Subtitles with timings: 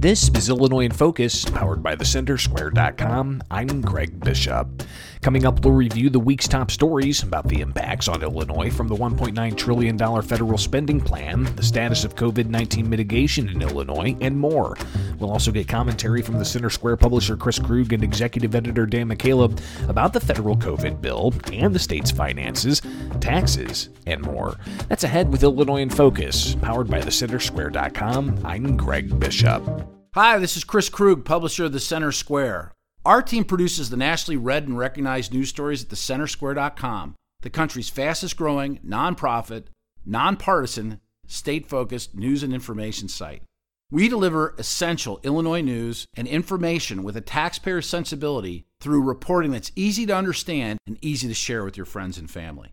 [0.00, 3.42] This is Illinois in Focus, powered by thecentersquare.com.
[3.50, 4.84] I'm Greg Bishop.
[5.22, 8.94] Coming up, we'll review the week's top stories about the impacts on Illinois from the
[8.94, 14.76] $1.9 trillion federal spending plan, the status of COVID 19 mitigation in Illinois, and more.
[15.18, 19.08] We'll also get commentary from the Center Square publisher Chris Krug and executive editor Dan
[19.08, 22.80] McCaleb about the federal COVID bill and the state's finances,
[23.20, 24.58] taxes, and more.
[24.88, 28.42] That's ahead with Illinois in Focus, powered by thecentersquare.com.
[28.44, 29.87] I'm Greg Bishop.
[30.14, 32.72] Hi, this is Chris Krug, publisher of The Center Square.
[33.04, 38.34] Our team produces the nationally read and recognized news stories at thecentersquare.com, the country's fastest
[38.38, 39.64] growing, nonprofit,
[40.06, 43.42] nonpartisan, state focused news and information site.
[43.90, 50.06] We deliver essential Illinois news and information with a taxpayer sensibility through reporting that's easy
[50.06, 52.72] to understand and easy to share with your friends and family.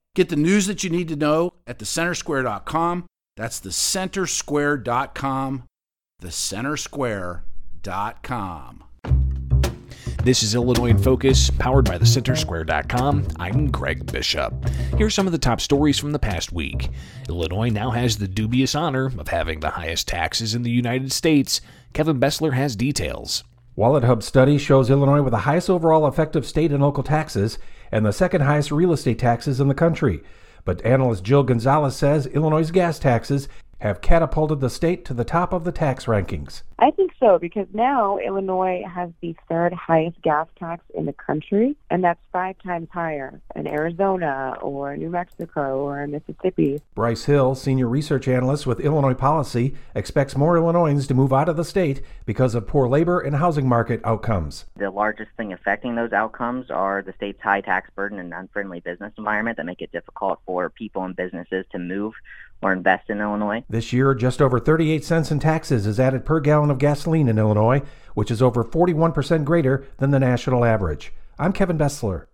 [0.13, 3.05] Get the news that you need to know at thecentersquare.com.
[3.37, 5.63] That's thecentersquare.com.
[6.21, 8.83] Thecentersquare.com.
[10.23, 13.27] This is Illinois in Focus, powered by thecentersquare.com.
[13.39, 14.53] I'm Greg Bishop.
[14.97, 16.89] Here are some of the top stories from the past week.
[17.29, 21.61] Illinois now has the dubious honor of having the highest taxes in the United States.
[21.93, 23.45] Kevin Bessler has details.
[23.77, 27.57] Wallet Hub study shows Illinois with the highest overall effective state and local taxes
[27.89, 30.21] and the second highest real estate taxes in the country.
[30.65, 33.47] But analyst Jill Gonzalez says Illinois' gas taxes
[33.81, 36.61] have catapulted the state to the top of the tax rankings.
[36.77, 41.75] I think so because now Illinois has the third highest gas tax in the country,
[41.91, 46.81] and that's five times higher in Arizona or New Mexico or Mississippi.
[46.95, 51.57] Bryce Hill, senior research analyst with Illinois Policy, expects more Illinoisans to move out of
[51.57, 54.65] the state because of poor labor and housing market outcomes.
[54.75, 59.13] The largest thing affecting those outcomes are the state's high tax burden and unfriendly business
[59.17, 62.13] environment that make it difficult for people and businesses to move
[62.61, 63.63] or invest in Illinois.
[63.69, 67.39] This year, just over 38 cents in taxes is added per gallon of gasoline in
[67.39, 67.81] Illinois,
[68.13, 71.13] which is over 41% greater than the national average.
[71.39, 72.27] I'm Kevin Bessler.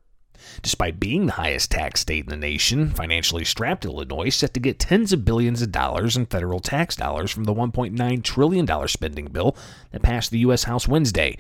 [0.61, 4.79] Despite being the highest tax state in the nation, financially strapped Illinois set to get
[4.79, 9.55] tens of billions of dollars in federal tax dollars from the $1.9 trillion spending bill
[9.91, 10.63] that passed the U.S.
[10.63, 11.37] House Wednesday.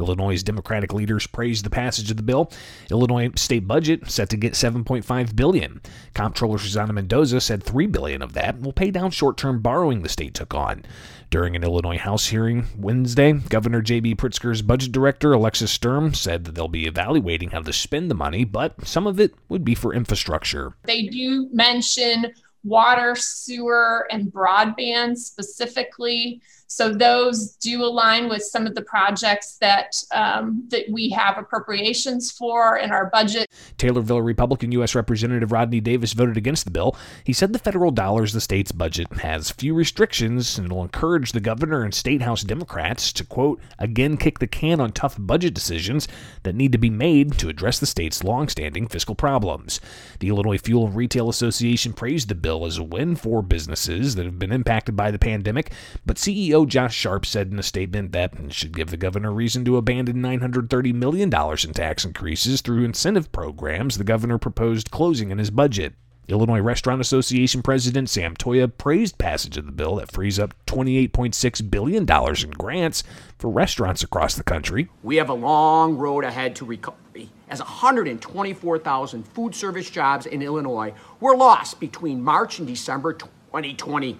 [0.00, 2.50] Illinois' Democratic leaders praised the passage of the bill.
[2.90, 5.80] Illinois state budget set to get 7.5 billion.
[6.14, 10.34] Comptroller Susana Mendoza said 3 billion of that will pay down short-term borrowing the state
[10.34, 10.84] took on.
[11.30, 14.16] During an Illinois House hearing Wednesday, Governor J.B.
[14.16, 18.44] Pritzker's budget director Alexis Sturm said that they'll be evaluating how to spend the money,
[18.44, 20.74] but some of it would be for infrastructure.
[20.84, 22.32] They do mention
[22.64, 26.42] water, sewer, and broadband specifically.
[26.70, 32.30] So those do align with some of the projects that um, that we have appropriations
[32.30, 33.50] for in our budget.
[33.76, 34.94] Taylorville Republican U.S.
[34.94, 36.96] Representative Rodney Davis voted against the bill.
[37.24, 41.40] He said the federal dollars the state's budget has few restrictions and will encourage the
[41.40, 46.06] governor and state house Democrats to quote again kick the can on tough budget decisions
[46.44, 49.80] that need to be made to address the state's longstanding fiscal problems.
[50.20, 54.24] The Illinois Fuel and Retail Association praised the bill as a win for businesses that
[54.24, 55.72] have been impacted by the pandemic,
[56.06, 59.76] but CEO Josh Sharp said in a statement that should give the governor reason to
[59.76, 65.50] abandon $930 million in tax increases through incentive programs the governor proposed closing in his
[65.50, 65.94] budget.
[66.28, 71.70] Illinois Restaurant Association President Sam Toia praised passage of the bill that frees up $28.6
[71.70, 73.02] billion in grants
[73.38, 74.88] for restaurants across the country.
[75.02, 80.94] We have a long road ahead to recovery, as 124,000 food service jobs in Illinois
[81.18, 84.18] were lost between March and December 2020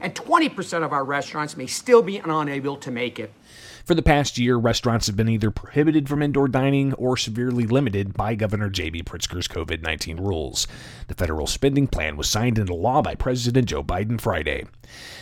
[0.00, 3.32] and 20% of our restaurants may still be unable to make it.
[3.84, 8.14] For the past year, restaurants have been either prohibited from indoor dining or severely limited
[8.14, 9.02] by Governor J.B.
[9.02, 10.66] Pritzker's COVID 19 rules.
[11.08, 14.66] The federal spending plan was signed into law by President Joe Biden Friday.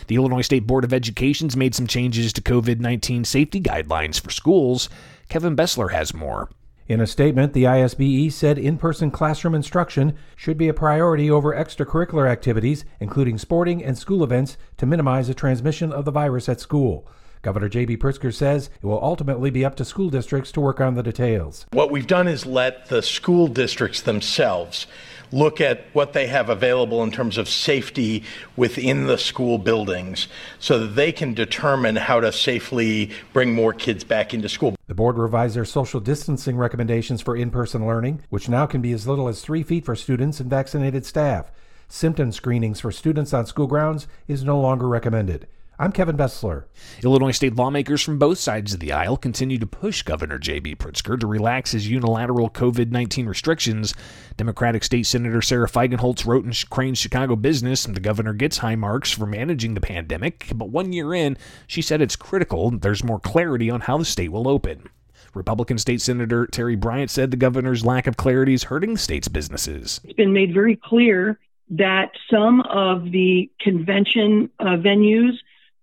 [0.07, 4.29] The Illinois State Board of Education's made some changes to COVID 19 safety guidelines for
[4.29, 4.89] schools.
[5.29, 6.49] Kevin Bessler has more.
[6.89, 11.53] In a statement, the ISBE said in person classroom instruction should be a priority over
[11.53, 16.59] extracurricular activities, including sporting and school events, to minimize the transmission of the virus at
[16.59, 17.07] school.
[17.43, 17.97] Governor J.B.
[17.97, 21.67] Pritzker says it will ultimately be up to school districts to work on the details.
[21.73, 24.87] What we've done is let the school districts themselves
[25.31, 28.23] look at what they have available in terms of safety
[28.55, 30.27] within the school buildings
[30.59, 34.75] so that they can determine how to safely bring more kids back into school.
[34.87, 38.91] The board revised their social distancing recommendations for in person learning, which now can be
[38.91, 41.51] as little as three feet for students and vaccinated staff.
[41.87, 45.47] Symptom screenings for students on school grounds is no longer recommended.
[45.81, 46.65] I'm Kevin Bessler.
[47.05, 50.75] Illinois state lawmakers from both sides of the aisle continue to push Governor J.B.
[50.75, 53.93] Pritzker to relax his unilateral COVID 19 restrictions.
[54.35, 58.75] Democratic State Senator Sarah Feigenholtz wrote in Crain's Chicago Business and the governor gets high
[58.75, 63.21] marks for managing the pandemic, but one year in, she said it's critical there's more
[63.21, 64.89] clarity on how the state will open.
[65.33, 69.29] Republican State Senator Terri Bryant said the governor's lack of clarity is hurting the state's
[69.29, 70.01] businesses.
[70.03, 71.39] It's been made very clear
[71.69, 75.37] that some of the convention uh, venues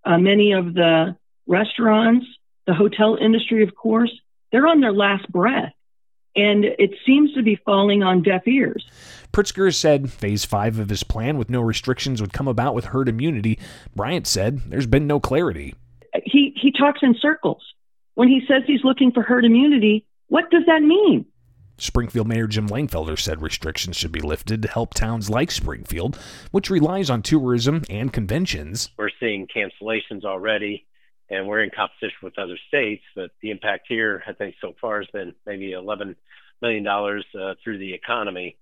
[0.06, 1.16] uh, many of the
[1.46, 2.26] restaurants,
[2.66, 4.12] the hotel industry, of course,
[4.52, 5.72] they're on their last breath.
[6.34, 8.86] And it seems to be falling on deaf ears.
[9.32, 13.08] Pritzker said phase five of his plan with no restrictions would come about with herd
[13.08, 13.58] immunity.
[13.94, 15.74] Bryant said there's been no clarity.
[16.24, 17.62] He, he talks in circles.
[18.14, 21.26] When he says he's looking for herd immunity, what does that mean?
[21.78, 26.16] Springfield Mayor Jim Langfelder said restrictions should be lifted to help towns like Springfield,
[26.50, 28.90] which relies on tourism and conventions.
[28.96, 30.86] We're seeing cancellations already,
[31.28, 33.04] and we're in competition with other states.
[33.14, 36.16] But the impact here, I think, so far has been maybe $11
[36.62, 38.56] million uh, through the economy.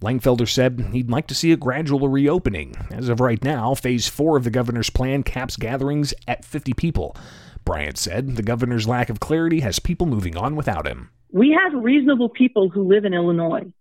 [0.00, 2.74] Langfelder said he'd like to see a gradual reopening.
[2.90, 7.16] As of right now, phase four of the governor's plan caps gatherings at 50 people.
[7.64, 11.10] Bryant said the governor's lack of clarity has people moving on without him.
[11.32, 13.72] We have reasonable people who live in Illinois.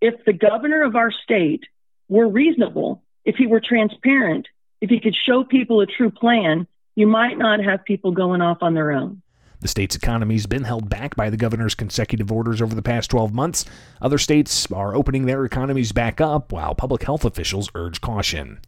[0.00, 1.64] If the governor of our state
[2.08, 4.48] were reasonable, if he were transparent,
[4.80, 6.66] if he could show people a true plan,
[6.96, 9.20] you might not have people going off on their own.
[9.60, 13.10] The state's economy has been held back by the governor's consecutive orders over the past
[13.10, 13.64] 12 months.
[14.02, 18.60] Other states are opening their economies back up, while public health officials urge caution.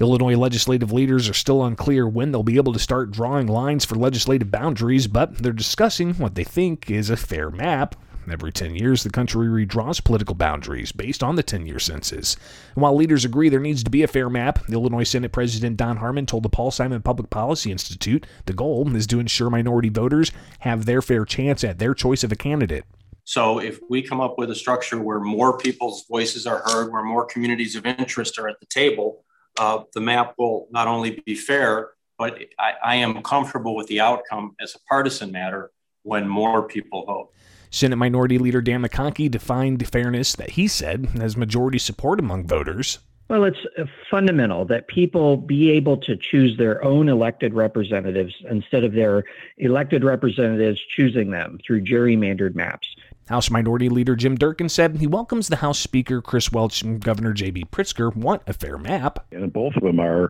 [0.00, 3.94] Illinois legislative leaders are still unclear when they'll be able to start drawing lines for
[3.94, 7.94] legislative boundaries, but they're discussing what they think is a fair map
[8.30, 12.36] Every 10 years, the country redraws political boundaries based on the 10 year census.
[12.74, 15.76] And while leaders agree there needs to be a fair map, the Illinois Senate President
[15.76, 19.88] Don Harmon told the Paul Simon Public Policy Institute the goal is to ensure minority
[19.88, 20.30] voters
[20.60, 22.84] have their fair chance at their choice of a candidate.
[23.24, 27.04] So, if we come up with a structure where more people's voices are heard, where
[27.04, 29.24] more communities of interest are at the table,
[29.58, 34.00] uh, the map will not only be fair, but I, I am comfortable with the
[34.00, 35.70] outcome as a partisan matter
[36.02, 37.30] when more people vote.
[37.72, 42.98] Senate Minority Leader Dan McConchie defined fairness that he said has majority support among voters.
[43.28, 48.84] Well, it's uh, fundamental that people be able to choose their own elected representatives instead
[48.84, 49.24] of their
[49.56, 52.94] elected representatives choosing them through gerrymandered maps.
[53.28, 57.32] House Minority Leader Jim Durkin said he welcomes the House Speaker Chris Welch and Governor
[57.32, 57.64] J.B.
[57.72, 59.24] Pritzker want a fair map.
[59.32, 60.28] And both of them are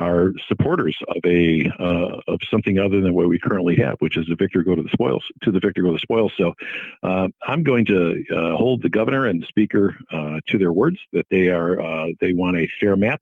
[0.00, 4.26] are supporters of a uh, of something other than what we currently have, which is
[4.26, 6.32] the victor go to the spoils to the victor go to the spoils.
[6.36, 6.54] So
[7.02, 10.98] uh, I'm going to uh, hold the governor and the speaker uh, to their words
[11.12, 13.20] that they are uh, they want a fair map.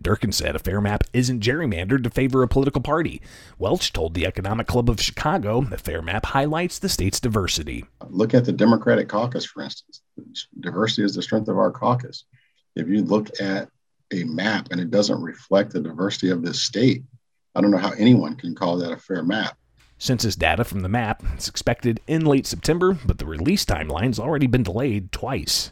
[0.00, 3.20] Durkin said a fair map isn't gerrymandered to favor a political party.
[3.58, 7.84] Welch told the Economic Club of Chicago the fair map highlights the state's diversity.
[8.08, 10.00] Look at the Democratic caucus, for instance.
[10.60, 12.24] Diversity is the strength of our caucus.
[12.74, 13.68] If you look at
[14.12, 17.02] a map and it doesn't reflect the diversity of this state,
[17.54, 19.56] I don't know how anyone can call that a fair map.
[19.98, 24.46] Census data from the map is expected in late September, but the release timeline's already
[24.46, 25.70] been delayed twice.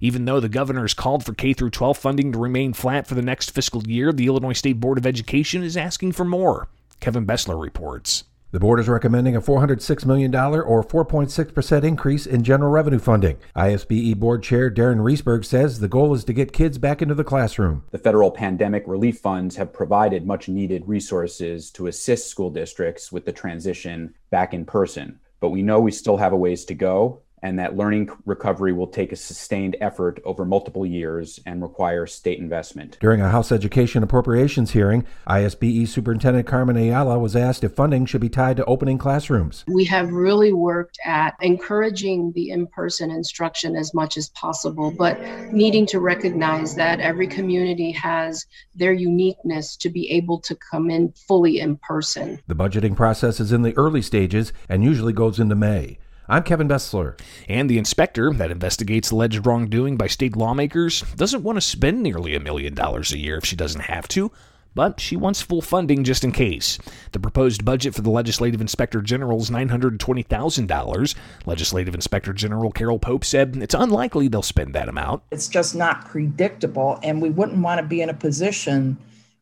[0.00, 3.22] Even though the governor has called for K 12 funding to remain flat for the
[3.22, 6.68] next fiscal year, the Illinois State Board of Education is asking for more.
[7.00, 8.24] Kevin Bessler reports.
[8.52, 13.38] The board is recommending a $406 million or 4.6% increase in general revenue funding.
[13.56, 17.24] ISBE board chair Darren Reisberg says the goal is to get kids back into the
[17.24, 17.84] classroom.
[17.92, 23.24] The federal pandemic relief funds have provided much needed resources to assist school districts with
[23.24, 25.18] the transition back in person.
[25.40, 28.86] But we know we still have a ways to go and that learning recovery will
[28.86, 32.96] take a sustained effort over multiple years and require state investment.
[33.00, 38.20] During a House Education Appropriations hearing, ISBE Superintendent Carmen Ayala was asked if funding should
[38.20, 39.64] be tied to opening classrooms.
[39.66, 45.20] We have really worked at encouraging the in person instruction as much as possible, but
[45.52, 51.12] needing to recognize that every community has their uniqueness to be able to come in
[51.12, 52.40] fully in person.
[52.46, 55.98] The budgeting process is in the early stages and usually goes into May.
[56.28, 57.18] I'm Kevin Bessler.
[57.48, 62.34] And the inspector that investigates alleged wrongdoing by state lawmakers doesn't want to spend nearly
[62.34, 64.30] a million dollars a year if she doesn't have to.
[64.74, 66.78] but she wants full funding just in case.
[67.12, 71.14] The proposed budget for the Legislative Inspector General is $920,000.
[71.44, 75.22] Legislative Inspector General Carol Pope said it's unlikely they'll spend that amount.
[75.30, 78.96] It's just not predictable, and we wouldn't want to be in a position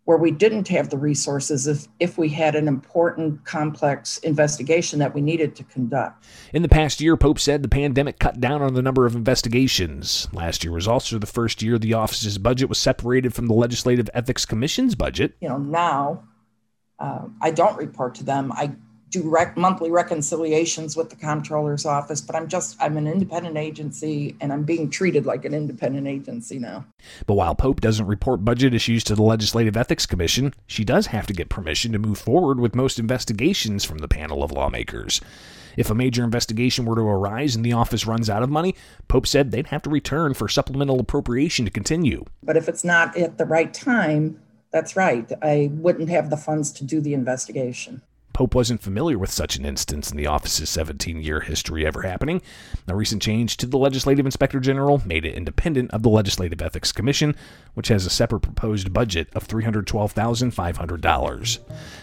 [0.05, 5.15] where we didn't have the resources if, if we had an important, complex investigation that
[5.15, 6.25] we needed to conduct.
[6.53, 10.27] In the past year, Pope said the pandemic cut down on the number of investigations.
[10.33, 14.09] Last year was also the first year the office's budget was separated from the Legislative
[14.15, 15.35] Ethics Commission's budget.
[15.41, 16.25] You know, now
[16.99, 18.53] uh, I don't report to them.
[18.53, 18.73] I
[19.11, 24.37] do rec- monthly reconciliations with the comptroller's office, but I'm just I'm an independent agency
[24.41, 26.85] and I'm being treated like an independent agency now.
[27.27, 31.27] But while Pope doesn't report budget issues to the Legislative Ethics Commission, she does have
[31.27, 35.21] to get permission to move forward with most investigations from the panel of lawmakers.
[35.77, 38.75] If a major investigation were to arise and the office runs out of money,
[39.09, 42.25] Pope said they'd have to return for supplemental appropriation to continue.
[42.43, 44.41] But if it's not at the right time,
[44.73, 45.31] that's right.
[45.43, 48.03] I wouldn't have the funds to do the investigation.
[48.33, 52.41] Pope wasn't familiar with such an instance in the office's 17 year history ever happening.
[52.89, 56.93] A recent change to the Legislative Inspector General made it independent of the Legislative Ethics
[56.93, 57.35] Commission,
[57.75, 61.59] which has a separate proposed budget of $312,500.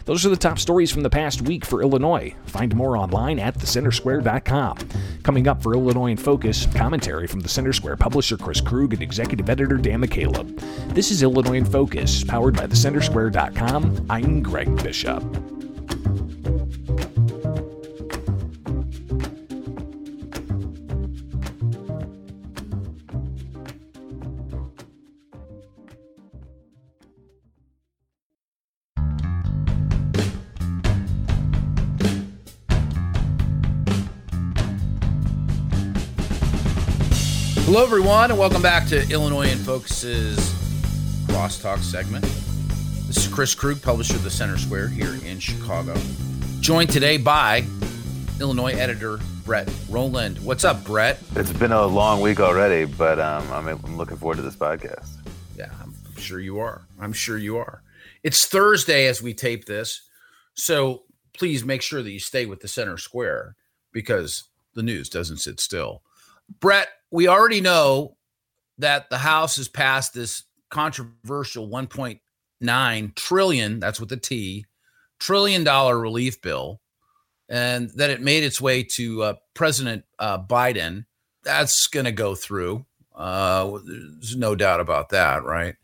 [0.05, 2.35] Those are the top stories from the past week for Illinois.
[2.45, 4.77] Find more online at thecentersquare.com.
[5.23, 9.01] Coming up for Illinois in Focus, commentary from the Center Square publisher Chris Krug and
[9.01, 10.93] executive editor Dan McCaleb.
[10.93, 14.05] This is Illinois in Focus, powered by thecentersquare.com.
[14.09, 15.56] I'm Greg Bishop.
[37.67, 40.37] Hello, everyone, and welcome back to Illinois in Focus's
[41.27, 42.23] Crosstalk segment.
[43.07, 45.93] This is Chris Krug, publisher of the Center Square here in Chicago.
[46.61, 47.65] Joined today by
[48.39, 50.39] Illinois editor Brett Rowland.
[50.45, 51.19] What's up, Brett?
[51.35, 55.17] It's been a long week already, but um, I'm, I'm looking forward to this podcast.
[55.57, 56.87] Yeah, I'm sure you are.
[57.01, 57.83] I'm sure you are.
[58.23, 60.07] It's Thursday as we tape this,
[60.53, 63.57] so please make sure that you stay with the Center Square
[63.91, 66.01] because the news doesn't sit still.
[66.61, 68.17] Brett, we already know
[68.77, 74.65] that the House has passed this controversial 1.9 trillion, that's with the T,
[75.19, 76.81] trillion dollar relief bill,
[77.49, 81.05] and that it made its way to uh, President uh, Biden.
[81.43, 82.85] That's going to go through.
[83.15, 85.75] Uh, there's no doubt about that, right?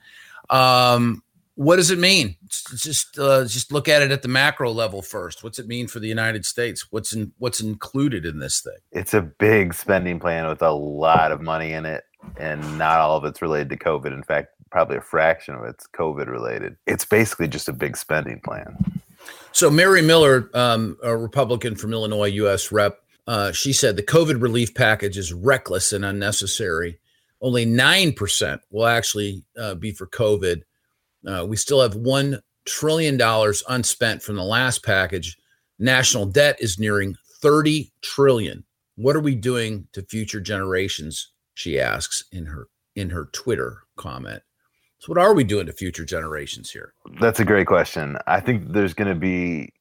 [0.50, 1.24] Um,
[1.64, 2.36] what does it mean?
[2.50, 5.44] Just uh, just look at it at the macro level first.
[5.44, 6.88] What's it mean for the United States?
[6.92, 8.78] What's in what's included in this thing?
[8.92, 12.04] It's a big spending plan with a lot of money in it,
[12.38, 14.14] and not all of it's related to COVID.
[14.14, 16.76] In fact, probably a fraction of it's COVID related.
[16.86, 18.78] It's basically just a big spending plan.
[19.54, 22.72] So Mary Miller, um, a Republican from Illinois, U.S.
[22.72, 27.00] Rep, uh, she said the COVID relief package is reckless and unnecessary.
[27.40, 30.64] Only nine percent will actually uh, be for COVID.
[31.28, 33.20] Uh, we still have $1 trillion
[33.70, 35.38] unspent from the last package.
[35.80, 38.64] National debt is nearing 30 trillion.
[38.96, 41.32] What are we doing to future generations?
[41.56, 44.44] She asks in her in her Twitter comment.
[45.00, 46.94] So what are we doing to future generations here?
[47.20, 48.18] That's a great question.
[48.28, 49.74] I think there's going to be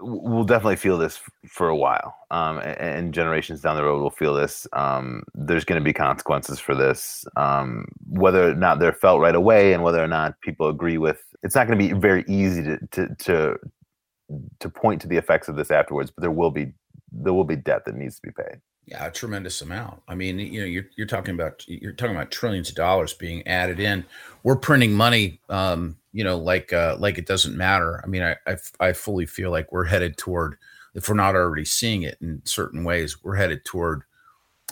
[0.00, 4.10] we'll definitely feel this for a while um, and, and, generations down the road will
[4.10, 8.92] feel this um, there's going to be consequences for this um, whether or not they're
[8.92, 11.98] felt right away and whether or not people agree with it's not going to be
[11.98, 13.56] very easy to, to to
[14.58, 16.72] to point to the effects of this afterwards but there will be
[17.12, 20.02] there will be debt that needs to be paid yeah, a tremendous amount.
[20.08, 23.46] I mean, you know, you're you're talking about you're talking about trillions of dollars being
[23.46, 24.04] added in.
[24.42, 28.00] We're printing money, um, you know, like uh, like it doesn't matter.
[28.02, 30.56] I mean, I, I I fully feel like we're headed toward,
[30.94, 34.02] if we're not already seeing it in certain ways, we're headed toward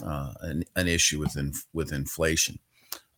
[0.05, 2.59] uh, an, an issue with in, with inflation.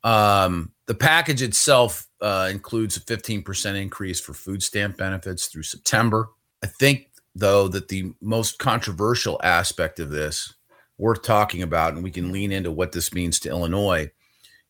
[0.04, 6.28] Um, the package itself uh, includes a 15% increase for food stamp benefits through September.
[6.62, 10.54] I think, though, that the most controversial aspect of this
[11.00, 14.10] worth talking about, and we can lean into what this means to Illinois,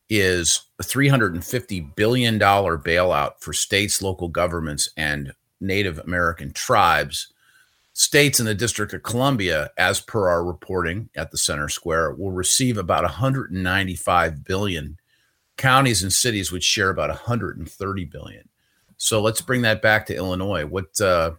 [0.09, 7.31] is a $350 billion bailout for states, local governments, and Native American tribes.
[7.93, 12.31] States in the District of Columbia, as per our reporting at the Center Square, will
[12.31, 14.97] receive about 195 billion.
[15.57, 18.49] Counties and cities would share about 130 billion.
[18.97, 20.65] So let's bring that back to Illinois.
[20.65, 21.31] What uh,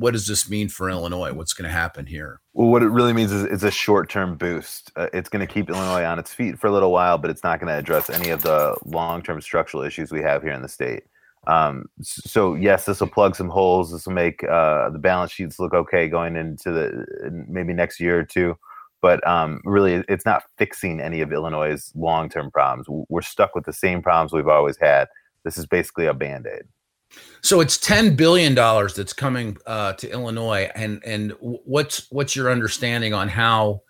[0.00, 1.32] what does this mean for Illinois?
[1.32, 2.40] What's going to happen here?
[2.54, 4.90] Well, what it really means is it's a short-term boost.
[4.96, 7.44] Uh, it's going to keep Illinois on its feet for a little while, but it's
[7.44, 10.68] not going to address any of the long-term structural issues we have here in the
[10.68, 11.04] state.
[11.46, 13.92] Um, so yes, this will plug some holes.
[13.92, 18.18] This will make uh, the balance sheets look okay going into the maybe next year
[18.18, 18.56] or two.
[19.02, 22.86] But um, really, it's not fixing any of Illinois' long-term problems.
[23.08, 25.08] We're stuck with the same problems we've always had.
[25.44, 26.62] This is basically a band-aid.
[27.42, 32.50] So it's ten billion dollars that's coming uh, to Illinois, and and what's what's your
[32.50, 33.82] understanding on how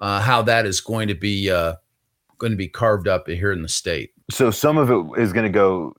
[0.00, 1.74] uh, how that is going to be uh,
[2.38, 4.12] going to be carved up here in the state?
[4.30, 5.94] So some of it is going to go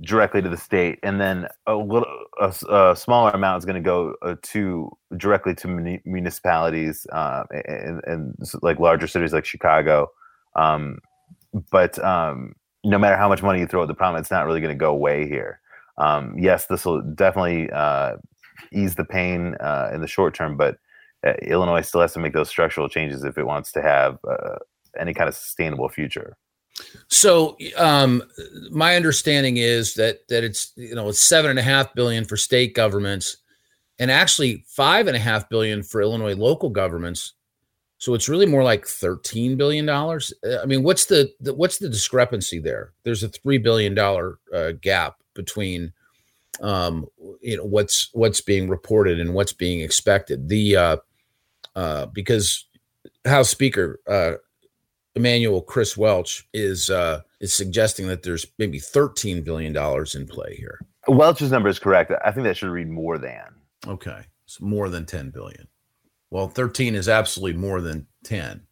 [0.00, 2.06] directly to the state, and then a little
[2.40, 8.00] a, a smaller amount is going to go uh, to directly to municipalities uh, and,
[8.04, 10.10] and, like larger cities like Chicago.
[10.56, 11.00] Um,
[11.70, 14.60] but um, no matter how much money you throw at the problem, it's not really
[14.60, 15.60] going to go away here.
[15.98, 18.16] Um, yes, this will definitely uh,
[18.72, 20.78] ease the pain uh, in the short term, but
[21.26, 24.56] uh, Illinois still has to make those structural changes if it wants to have uh,
[24.98, 26.36] any kind of sustainable future.
[27.08, 28.22] So, um,
[28.70, 32.36] my understanding is that that it's you know it's seven and a half billion for
[32.36, 33.38] state governments,
[33.98, 37.32] and actually five and a half billion for Illinois local governments.
[38.00, 40.32] So it's really more like thirteen billion dollars.
[40.46, 42.92] Uh, I mean, what's the, the, what's the discrepancy there?
[43.02, 45.92] There's a three billion dollar uh, gap between
[46.60, 47.06] um,
[47.40, 50.48] you know what's what's being reported and what's being expected.
[50.48, 50.96] The uh,
[51.74, 52.66] uh, because
[53.24, 54.32] House Speaker uh,
[55.14, 60.56] Emanuel Chris Welch is uh, is suggesting that there's maybe 13 billion dollars in play
[60.56, 60.80] here.
[61.06, 62.12] Welch's number is correct.
[62.24, 63.54] I think that should read more than.
[63.86, 65.68] Okay, it's more than 10 billion.
[66.30, 68.62] Well, 13 is absolutely more than 10.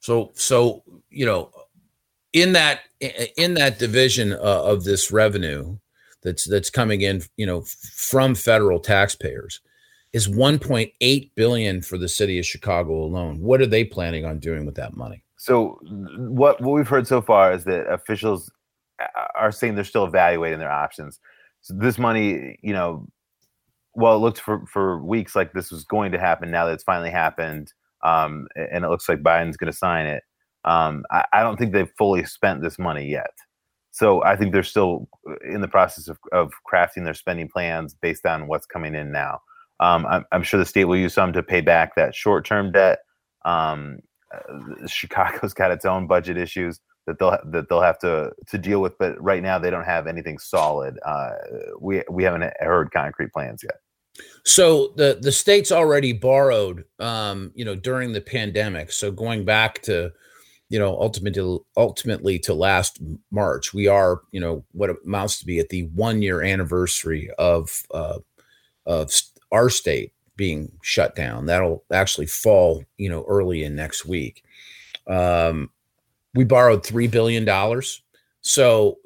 [0.00, 1.50] So so you know
[2.32, 2.80] in that
[3.36, 5.76] in that division uh, of this revenue
[6.22, 9.60] that's that's coming in you know from federal taxpayers
[10.12, 13.40] is 1.8 billion for the city of chicago alone.
[13.40, 15.22] What are they planning on doing with that money?
[15.36, 15.78] So
[16.16, 18.50] what what we've heard so far is that officials
[19.34, 21.18] are saying they're still evaluating their options.
[21.62, 23.06] So this money you know
[23.94, 26.50] well it looked for for weeks like this was going to happen.
[26.50, 27.72] Now that it's finally happened
[28.02, 30.22] um, and it looks like biden's going to sign it
[30.64, 33.32] um, I, I, don't think they've fully spent this money yet.
[33.92, 35.08] So I think they're still
[35.44, 39.40] in the process of, of crafting their spending plans based on what's coming in now.
[39.80, 42.98] Um, I'm, I'm, sure the state will use some to pay back that short-term debt.
[43.44, 44.00] Um,
[44.32, 48.80] uh, Chicago's got its own budget issues that they'll that they'll have to to deal
[48.80, 50.98] with, but right now they don't have anything solid.
[51.04, 51.30] Uh,
[51.80, 53.76] we we haven't heard concrete plans yet.
[54.44, 58.92] So the the state's already borrowed, um, you know, during the pandemic.
[58.92, 60.12] So going back to
[60.70, 65.58] you know, ultimately, ultimately to last March, we are, you know, what amounts to be
[65.58, 68.18] at the one year anniversary of uh,
[68.86, 69.12] of
[69.52, 71.46] our state being shut down.
[71.46, 74.44] That'll actually fall, you know, early in next week.
[75.08, 75.70] Um,
[76.34, 78.00] we borrowed three billion dollars,
[78.40, 78.98] so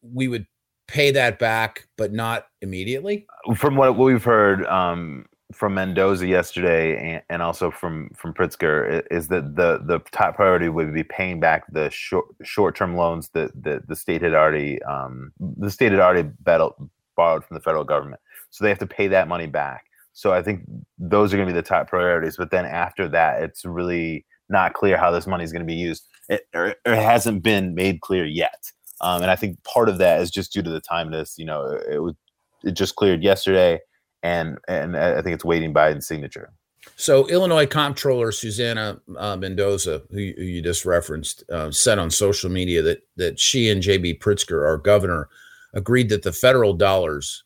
[0.00, 0.46] we would
[0.86, 3.26] pay that back, but not immediately.
[3.56, 9.28] From what we've heard, um, from Mendoza yesterday and, and also from from Pritzker is
[9.28, 13.50] that the the top priority would be paying back the short short term loans that,
[13.62, 16.74] that the state had already um, the state had already battled,
[17.16, 18.20] borrowed from the federal government.
[18.50, 19.86] So they have to pay that money back.
[20.12, 20.64] So I think
[20.98, 22.36] those are going to be the top priorities.
[22.36, 25.74] But then after that, it's really not clear how this money is going to be
[25.74, 26.06] used.
[26.28, 28.70] It, or, or it hasn't been made clear yet.
[29.00, 31.36] Um, and I think part of that is just due to the timeliness.
[31.38, 32.14] You know, it was
[32.62, 33.80] it just cleared yesterday
[34.22, 36.52] and and I think it's waiting Biden's signature.
[36.96, 42.50] So Illinois Comptroller Susana uh, Mendoza, who, who, you just referenced, uh, said on social
[42.50, 44.14] media that that she and J.B.
[44.14, 45.28] Pritzker, our governor,
[45.74, 47.44] agreed that the federal dollars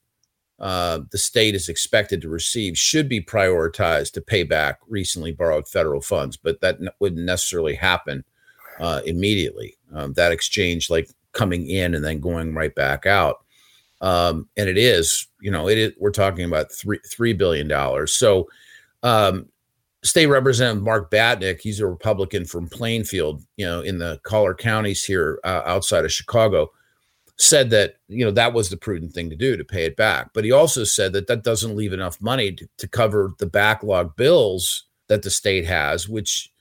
[0.60, 5.66] uh, the state is expected to receive should be prioritized to pay back recently borrowed
[5.66, 8.24] federal funds, but that n- wouldn't necessarily happen
[8.78, 9.76] uh, immediately.
[9.92, 13.43] Um, that exchange, like coming in and then going right back out,
[14.04, 15.92] um, and it is, you know, it is.
[15.98, 18.12] We're talking about three three billion dollars.
[18.12, 18.50] So,
[19.02, 19.46] um,
[20.02, 25.02] State Representative Mark Batinick, he's a Republican from Plainfield, you know, in the collar counties
[25.02, 26.70] here uh, outside of Chicago,
[27.38, 30.32] said that you know that was the prudent thing to do to pay it back.
[30.34, 34.16] But he also said that that doesn't leave enough money to, to cover the backlog
[34.16, 36.52] bills that the state has, which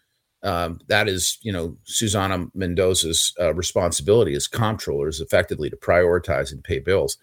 [0.44, 6.54] um, that is, you know, Susana Mendoza's uh, responsibility as comptroller is effectively to prioritize
[6.54, 7.18] and pay bills.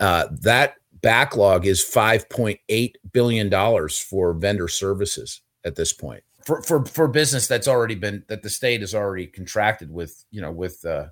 [0.00, 7.08] Uh, that backlog is $5.8 billion for vendor services at this point for, for, for
[7.08, 11.08] business that's already been, that the state has already contracted with, you know, with, uh,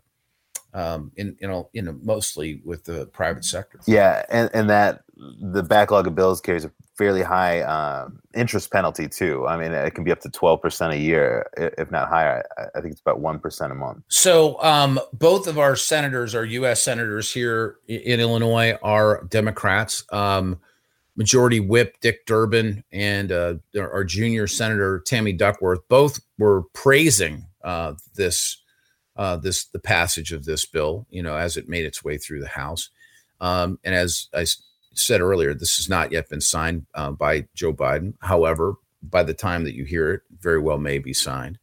[0.73, 3.81] um, in, you know, in mostly with the private sector.
[3.85, 4.25] Yeah.
[4.29, 9.47] And, and that the backlog of bills carries a fairly high um, interest penalty too.
[9.47, 12.45] I mean, it can be up to twelve percent a year, if not higher.
[12.75, 14.03] I, think it's about one percent a month.
[14.09, 16.83] So um, both of our senators, our U.S.
[16.83, 20.05] senators here in Illinois, are Democrats.
[20.13, 20.59] Um,
[21.17, 27.95] Majority Whip Dick Durbin and uh, our junior senator Tammy Duckworth both were praising uh,
[28.17, 28.61] this
[29.17, 31.07] uh, this the passage of this bill.
[31.11, 32.91] You know, as it made its way through the House,
[33.41, 34.45] um, and as I
[34.95, 38.15] said earlier, this has not yet been signed uh, by Joe Biden.
[38.21, 41.59] However, by the time that you hear it, very well may be signed.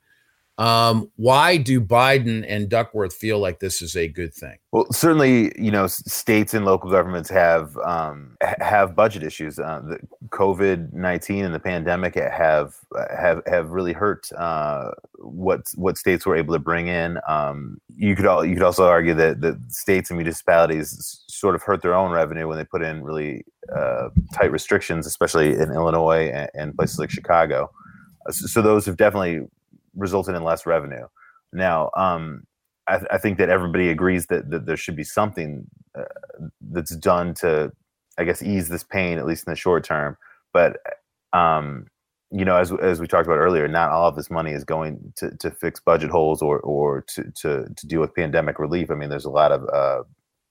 [0.57, 4.57] Um, why do Biden and Duckworth feel like this is a good thing?
[4.71, 9.57] Well, certainly, you know, states and local governments have um, have budget issues.
[9.57, 12.75] Uh, the COVID nineteen and the pandemic have
[13.17, 17.17] have have really hurt uh, what what states were able to bring in.
[17.27, 21.63] Um, you could all, you could also argue that that states and municipalities sort of
[21.63, 23.43] hurt their own revenue when they put in really
[23.75, 27.71] uh, tight restrictions, especially in Illinois and, and places like Chicago.
[28.29, 29.47] So, so those have definitely
[29.95, 31.07] resulted in less revenue.
[31.51, 32.43] Now, um,
[32.87, 35.65] I, th- I, think that everybody agrees that, that there should be something
[35.97, 36.03] uh,
[36.71, 37.71] that's done to,
[38.19, 40.17] I guess, ease this pain at least in the short term.
[40.53, 40.77] But
[41.33, 41.87] um,
[42.31, 45.13] you know, as as we talked about earlier, not all of this money is going
[45.17, 48.89] to, to fix budget holes or or to, to to deal with pandemic relief.
[48.89, 50.03] I mean, there's a lot of uh,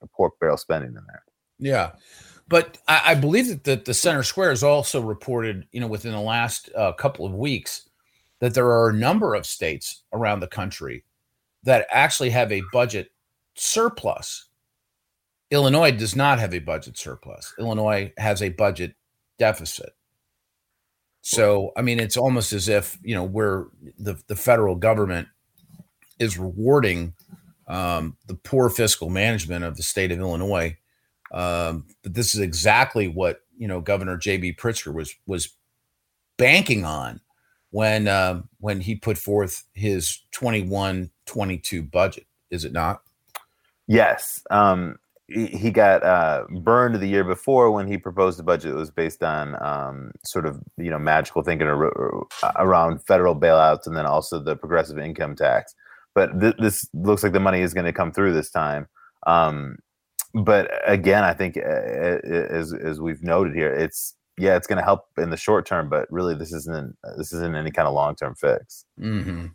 [0.07, 1.23] pork barrel spending in there.
[1.59, 1.93] Yeah.
[2.49, 6.13] But I, I believe that the, the center square has also reported, you know, within
[6.13, 7.89] the last uh, couple of weeks
[8.41, 11.05] that there are a number of states around the country
[11.63, 13.13] that actually have a budget
[13.55, 14.47] surplus.
[15.51, 17.55] Illinois does not have a budget surplus.
[17.59, 18.95] Illinois has a budget
[19.39, 19.91] deficit.
[21.23, 23.67] So, I mean, it's almost as if, you know, we're
[23.99, 25.29] the, the federal government
[26.19, 27.15] is rewarding
[27.71, 30.77] um, the poor fiscal management of the state of Illinois.
[31.33, 34.55] Um, but this is exactly what, you know, Governor J.B.
[34.55, 35.51] Pritzker was, was
[36.37, 37.21] banking on
[37.71, 43.03] when uh, when he put forth his 21-22 budget is it not
[43.87, 44.97] yes um,
[45.29, 48.91] he, he, got uh, burned the year before when he proposed a budget that was
[48.91, 54.07] based on um, sort of you know magical thinking ar- around federal bailouts and then
[54.07, 55.75] also the progressive income tax
[56.21, 58.87] but th- this looks like the money is going to come through this time
[59.27, 59.77] um,
[60.35, 62.21] but again i think uh,
[62.61, 65.91] as, as we've noted here it's yeah, it's going to help in the short term,
[65.91, 68.87] but really this isn't this isn't any kind of long term fix.
[68.99, 69.49] Mm-hmm.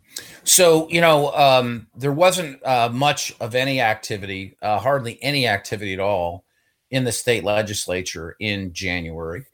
[0.44, 5.92] So you know, um, there wasn't uh, much of any activity, uh, hardly any activity
[5.92, 6.44] at all,
[6.90, 9.46] in the state legislature in January.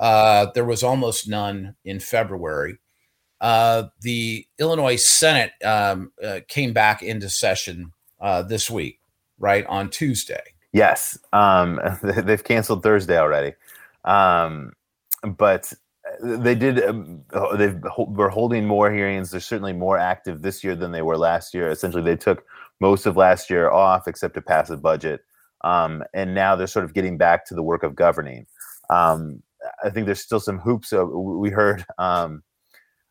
[0.00, 2.78] Uh, there was almost none in February.
[3.44, 9.00] Uh, the Illinois Senate um, uh, came back into session uh, this week,
[9.38, 10.40] right on Tuesday.
[10.72, 13.52] Yes, um, they've canceled Thursday already.
[14.06, 14.72] Um,
[15.22, 15.70] but
[16.22, 16.82] they did.
[16.82, 17.22] Um,
[17.58, 19.30] they were holding more hearings.
[19.30, 21.68] They're certainly more active this year than they were last year.
[21.68, 22.46] Essentially, they took
[22.80, 25.20] most of last year off, except to pass a budget,
[25.64, 28.46] um, and now they're sort of getting back to the work of governing.
[28.88, 29.42] Um,
[29.84, 30.94] I think there's still some hoops.
[30.94, 31.84] Uh, we heard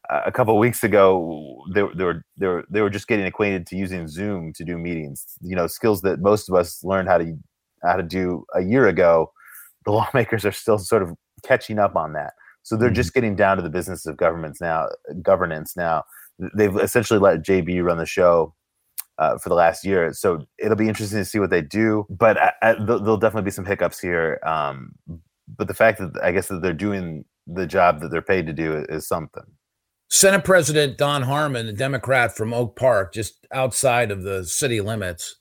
[0.09, 3.77] a couple weeks ago they, they were they were they were just getting acquainted to
[3.77, 5.25] using Zoom to do meetings.
[5.41, 7.37] You know, skills that most of us learned how to
[7.83, 9.31] how to do a year ago
[9.85, 11.13] the lawmakers are still sort of
[11.43, 12.33] catching up on that.
[12.63, 12.95] So they're mm-hmm.
[12.95, 14.87] just getting down to the business of governments now.
[15.21, 16.03] Governance now.
[16.55, 18.53] They've essentially let JB run the show
[19.19, 20.11] uh, for the last year.
[20.13, 22.05] So it'll be interesting to see what they do.
[22.09, 24.39] But I, I, there'll definitely be some hiccups here.
[24.45, 24.93] Um,
[25.57, 28.53] but the fact that I guess that they're doing the job that they're paid to
[28.53, 29.43] do is something.
[30.13, 35.37] Senate President Don Harmon, a Democrat from Oak Park, just outside of the city limits,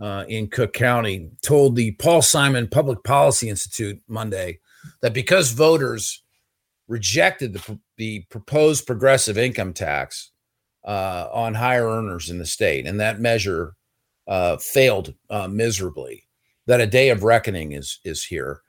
[0.00, 4.58] uh, in Cook County told the Paul Simon Public Policy Institute Monday
[5.00, 6.24] that because voters
[6.88, 10.32] rejected the, the proposed progressive income tax
[10.84, 13.74] uh, on higher earners in the state, and that measure
[14.26, 16.24] uh, failed uh, miserably,
[16.66, 18.60] that a day of reckoning is is here.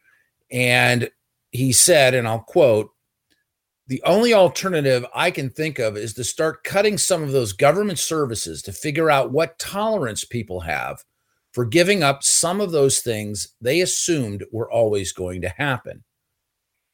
[0.52, 1.10] And
[1.50, 2.92] he said, and I'll quote,
[3.92, 8.00] the only alternative I can think of is to start cutting some of those government
[8.00, 11.04] services to figure out what tolerance people have
[11.52, 16.06] for giving up some of those things they assumed were always going to happen.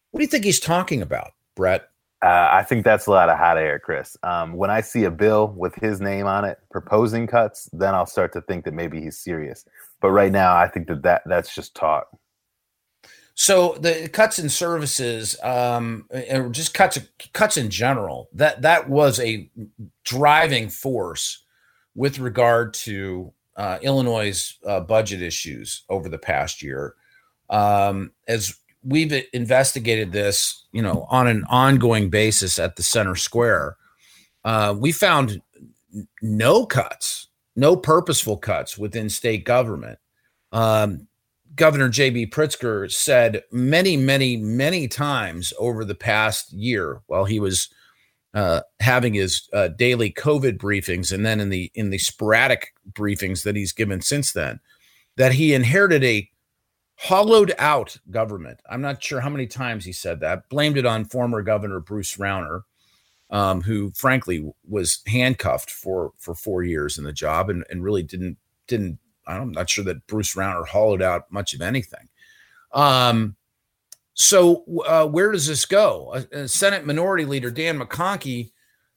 [0.10, 1.84] What do you think he's talking about, Brett?
[2.24, 4.18] Uh, I think that's a lot of hot air, Chris.
[4.24, 8.08] Um, when I see a bill with his name on it proposing cuts, then I'll
[8.08, 9.66] start to think that maybe he's serious.
[10.02, 12.08] But right now, I think that, that that's just talk.
[13.40, 16.98] So the cuts in services, um, or just cuts
[17.34, 19.48] cuts in general, that that was a
[20.04, 21.44] driving force
[21.94, 26.96] with regard to uh, Illinois' uh, budget issues over the past year.
[27.52, 33.78] Um, as we've investigated this, you know, on an ongoing basis at the center square,
[34.46, 35.44] uh, we found
[36.24, 40.00] no cuts, no purposeful cuts within state government.
[40.52, 41.08] Um,
[41.56, 42.28] Governor J.B.
[42.28, 47.70] Pritzker said many, many, many times over the past year while he was
[48.34, 53.44] uh, having his uh, daily COVID briefings, and then in the in the sporadic briefings
[53.44, 54.60] that he's given since then,
[55.16, 56.30] that he inherited a
[56.98, 58.62] hollowed out government.
[58.70, 60.50] I'm not sure how many times he said that.
[60.50, 62.62] Blamed it on former Governor Bruce Rauner,
[63.30, 68.04] um, who frankly was handcuffed for for four years in the job and, and really
[68.04, 69.00] didn't didn't.
[69.28, 72.08] I'm not sure that Bruce Rauner hollowed out much of anything.
[72.72, 73.36] Um,
[74.14, 76.24] so uh, where does this go?
[76.34, 78.52] Uh, Senate Minority Leader Dan McConchie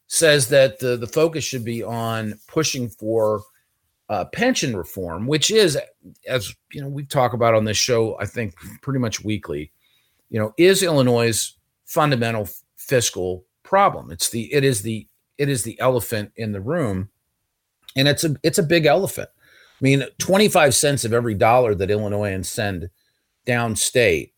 [0.07, 3.43] says that the, the focus should be on pushing for
[4.09, 5.79] uh, pension reform, which is,
[6.27, 9.71] as you know, we talk about on this show, I think pretty much weekly.
[10.31, 14.11] You know, is Illinois' fundamental fiscal problem?
[14.11, 15.07] It's the it is the
[15.39, 17.09] it is the elephant in the room,
[17.95, 19.29] and it's a it's a big elephant.
[19.81, 22.91] I mean, twenty five cents of every dollar that Illinoisans send
[23.47, 24.33] downstate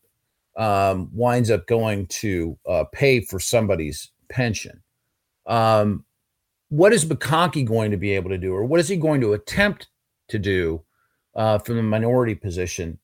[0.55, 4.81] um, winds up going to uh, pay for somebody's pension.
[5.45, 6.05] Um,
[6.69, 9.33] what is McConchie going to be able to do, or what is he going to
[9.33, 9.87] attempt
[10.29, 10.83] to do
[11.35, 12.99] uh, from the minority position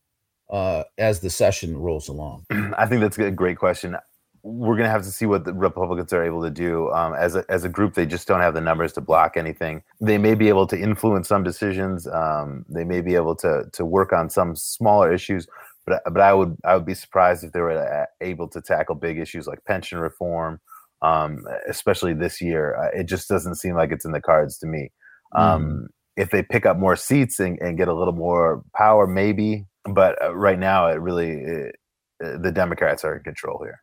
[0.50, 2.46] uh, as the session rolls along?
[2.78, 3.96] I think that's a great question.
[4.44, 6.92] We're going to have to see what the Republicans are able to do.
[6.92, 9.84] Um, as a as a group, they just don't have the numbers to block anything.
[10.00, 12.08] They may be able to influence some decisions.
[12.08, 15.48] Um, they may be able to to work on some smaller issues.
[15.86, 18.96] But but I would I would be surprised if they were uh, able to tackle
[18.96, 20.60] big issues like pension reform
[21.02, 22.76] um, especially this year.
[22.76, 24.92] Uh, it just doesn't seem like it's in the cards to me.
[25.36, 25.88] Um, mm.
[26.18, 29.66] If they pick up more seats and, and, get a little more power, maybe.
[29.86, 31.76] But uh, right now, it really it,
[32.20, 33.80] the Democrats are in control here.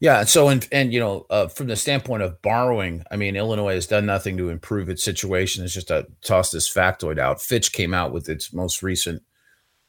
[0.00, 0.24] Yeah.
[0.24, 3.86] So, and, and you know, uh, from the standpoint of borrowing, I mean, Illinois has
[3.86, 5.64] done nothing to improve its situation.
[5.64, 7.40] It's just to toss this factoid out.
[7.40, 9.22] Fitch came out with its most recent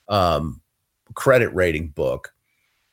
[0.07, 0.61] um,
[1.15, 2.33] credit rating book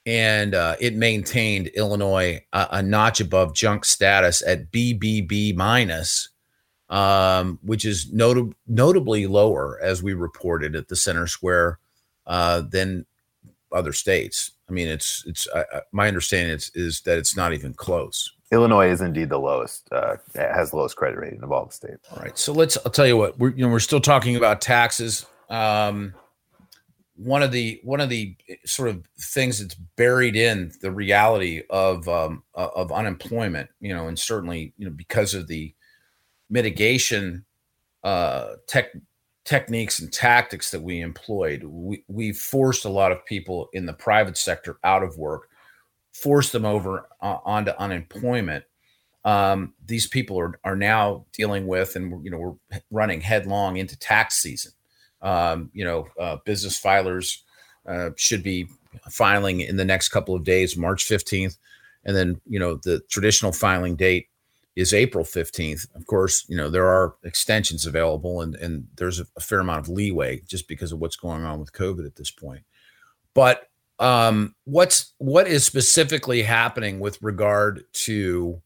[0.07, 6.31] and uh, it maintained Illinois a, a, notch above junk status at BBB minus,
[6.88, 11.79] um, which is notab- notably lower, as we reported at the Center Square,
[12.26, 13.05] uh, than
[13.72, 14.53] other states.
[14.70, 18.33] I mean, it's it's uh, my understanding is, is that it's not even close.
[18.52, 22.09] Illinois is indeed the lowest, uh, has the lowest credit rating of all the states.
[22.11, 22.78] All right, so let's.
[22.85, 23.38] I'll tell you what.
[23.38, 25.26] We're you know we're still talking about taxes.
[25.48, 26.14] Um,
[27.16, 31.62] one of the one of the eh, sort of things that's buried in the reality
[31.68, 35.74] of um, of unemployment, you know, and certainly you know because of the
[36.48, 37.44] mitigation
[38.04, 38.92] uh, tech
[39.44, 43.92] techniques and tactics that we employed, we we forced a lot of people in the
[43.92, 45.48] private sector out of work,
[46.12, 48.64] forced them over uh, onto unemployment.
[49.24, 53.98] Um, these people are are now dealing with, and you know, we're running headlong into
[53.98, 54.72] tax season
[55.22, 57.38] um, you know, uh, business filers
[57.87, 58.68] uh, should be
[59.11, 61.57] filing in the next couple of days, March 15th.
[62.05, 64.29] And then, you know, the traditional filing date
[64.80, 65.86] is April 15th.
[65.94, 69.80] Of course, you know, there are extensions available and, and there's a, a fair amount
[69.80, 72.62] of leeway just because of what's going on with COVID at this point.
[73.34, 78.60] But um, what's what is specifically happening with regard to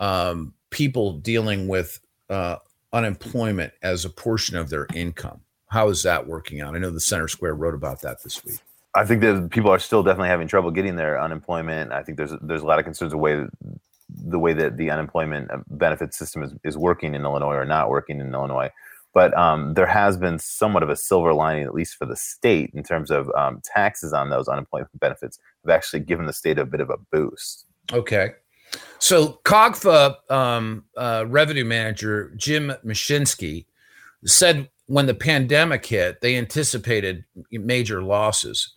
[0.00, 2.56] um, people dealing with uh,
[2.92, 5.40] unemployment as a portion of their income?
[5.68, 6.74] How is that working out?
[6.74, 8.58] I know the Center Square wrote about that this week.
[8.94, 11.92] I think that people are still definitely having trouble getting their unemployment.
[11.92, 13.46] I think there's there's a lot of concerns the way
[14.14, 17.90] the way that the unemployment uh, benefit system is, is working in Illinois or not
[17.90, 18.70] working in Illinois.
[19.14, 22.70] But um, there has been somewhat of a silver lining, at least for the state,
[22.74, 26.64] in terms of um, taxes on those unemployment benefits have actually given the state a
[26.64, 27.66] bit of a boost.
[27.92, 28.30] Okay.
[28.98, 33.66] So COGFA um, uh, revenue manager Jim Muschinske
[34.24, 38.74] said when the pandemic hit, they anticipated major losses.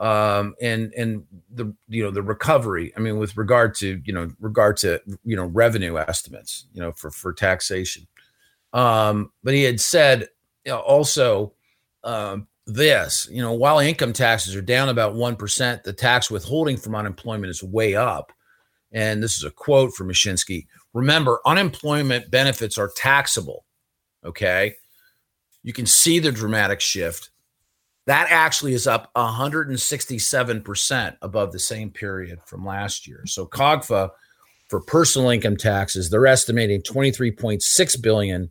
[0.00, 2.92] Um, and and the you know the recovery.
[2.96, 6.92] I mean, with regard to you know regard to you know revenue estimates, you know
[6.92, 8.06] for for taxation.
[8.72, 10.28] Um, but he had said
[10.64, 11.52] you know, also
[12.02, 16.76] um, this, you know, while income taxes are down about one percent, the tax withholding
[16.76, 18.32] from unemployment is way up.
[18.92, 20.66] And this is a quote from Muschinske.
[20.94, 23.64] Remember, unemployment benefits are taxable.
[24.24, 24.74] Okay
[25.62, 27.30] you can see the dramatic shift.
[28.06, 33.24] That actually is up 167% above the same period from last year.
[33.26, 34.10] So COGFA
[34.68, 38.50] for personal income taxes, they're estimating 23.6 billion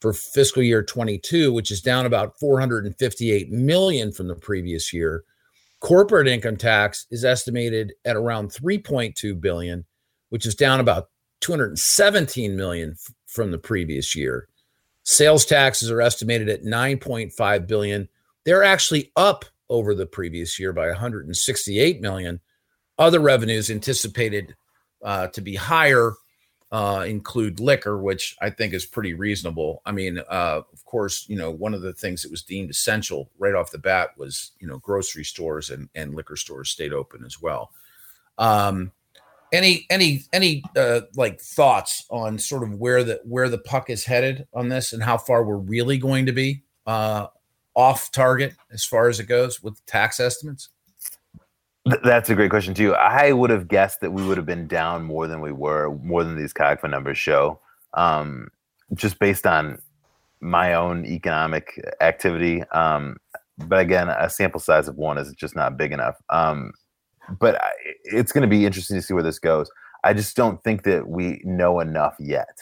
[0.00, 5.24] for fiscal year 22, which is down about 458 million from the previous year.
[5.80, 9.84] Corporate income tax is estimated at around 3.2 billion,
[10.28, 11.08] which is down about
[11.40, 14.48] 217 million f- from the previous year.
[15.02, 18.08] Sales taxes are estimated at 9.5 billion.
[18.44, 22.40] They're actually up over the previous year by 168 million.
[22.98, 24.54] Other revenues anticipated
[25.02, 26.12] uh, to be higher
[26.70, 29.80] uh, include liquor, which I think is pretty reasonable.
[29.86, 33.30] I mean, uh, of course, you know, one of the things that was deemed essential
[33.38, 37.24] right off the bat was, you know, grocery stores and, and liquor stores stayed open
[37.24, 37.70] as well.
[38.38, 38.90] Um,
[39.52, 44.04] any any any uh, like thoughts on sort of where the where the puck is
[44.04, 47.28] headed on this and how far we're really going to be uh,
[47.74, 50.68] off target as far as it goes with tax estimates?
[52.02, 52.94] That's a great question too.
[52.94, 56.24] I would have guessed that we would have been down more than we were, more
[56.24, 57.60] than these COGFA numbers show,
[57.92, 58.48] um,
[58.94, 59.78] just based on
[60.40, 62.62] my own economic activity.
[62.72, 63.18] Um,
[63.58, 66.16] but again, a sample size of one is just not big enough.
[66.30, 66.72] Um,
[67.38, 67.70] but I,
[68.04, 69.70] it's going to be interesting to see where this goes.
[70.04, 72.58] I just don't think that we know enough yet.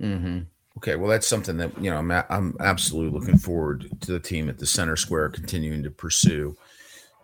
[0.00, 0.40] Mm-hmm.
[0.78, 4.20] Okay, well, that's something that you know I'm, a- I'm absolutely looking forward to the
[4.20, 6.56] team at the center square continuing to pursue.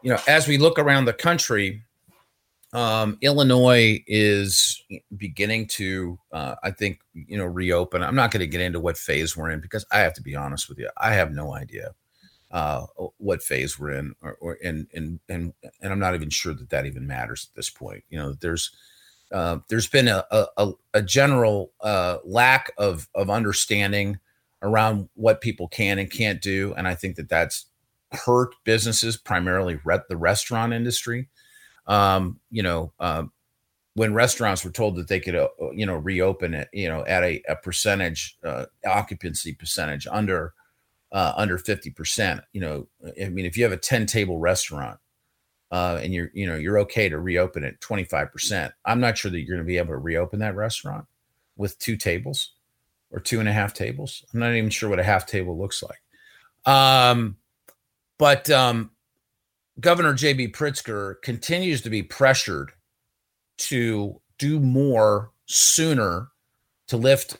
[0.02, 1.82] You know, as we look around the country,
[2.72, 4.82] um, Illinois is
[5.16, 8.02] beginning to, uh, I think, you know, reopen.
[8.02, 10.36] I'm not going to get into what phase we're in because I have to be
[10.36, 10.88] honest with you.
[10.96, 11.92] I have no idea
[12.52, 12.86] uh,
[13.18, 16.70] what phase we're in, or, or and and and and I'm not even sure that
[16.70, 18.04] that even matters at this point.
[18.10, 18.70] You know, there's
[19.32, 24.18] uh, there's been a a, a general uh, lack of of understanding
[24.62, 27.66] around what people can and can't do, and I think that that's
[28.12, 31.28] hurt businesses, primarily re- the restaurant industry.
[31.86, 33.32] Um, you know, um,
[33.94, 37.22] when restaurants were told that they could, uh, you know, reopen it, you know, at
[37.22, 40.54] a, a percentage uh, occupancy percentage under
[41.12, 42.42] under fifty percent.
[42.52, 42.88] You know,
[43.20, 44.98] I mean, if you have a ten table restaurant
[45.70, 49.18] uh, and you're, you know, you're okay to reopen it twenty five percent, I'm not
[49.18, 51.06] sure that you're going to be able to reopen that restaurant
[51.56, 52.52] with two tables
[53.10, 54.24] or two and a half tables.
[54.32, 56.00] I'm not even sure what a half table looks like.
[56.66, 57.36] Um,
[58.18, 58.90] but um,
[59.80, 60.48] Governor J.B.
[60.48, 62.72] Pritzker continues to be pressured
[63.58, 66.28] to do more sooner
[66.88, 67.38] to lift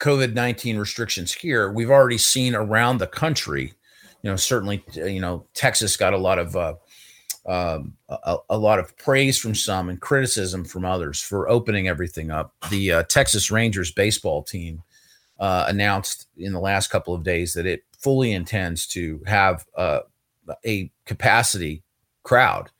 [0.00, 1.70] COVID 19 restrictions here.
[1.70, 3.74] We've already seen around the country,
[4.22, 6.56] you know, certainly, you know, Texas got a lot of.
[6.56, 6.74] Uh,
[7.46, 12.30] um, a, a lot of praise from some and criticism from others for opening everything
[12.30, 12.54] up.
[12.70, 14.82] The uh, Texas Rangers baseball team
[15.38, 20.00] uh, announced in the last couple of days that it fully intends to have uh,
[20.66, 21.82] a capacity
[22.22, 22.70] crowd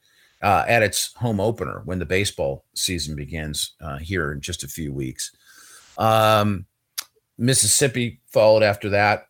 [0.43, 4.69] uh, at its home opener when the baseball season begins uh, here in just a
[4.69, 5.33] few weeks.
[5.99, 6.67] Um,
[7.39, 9.27] Mississippi followed after that.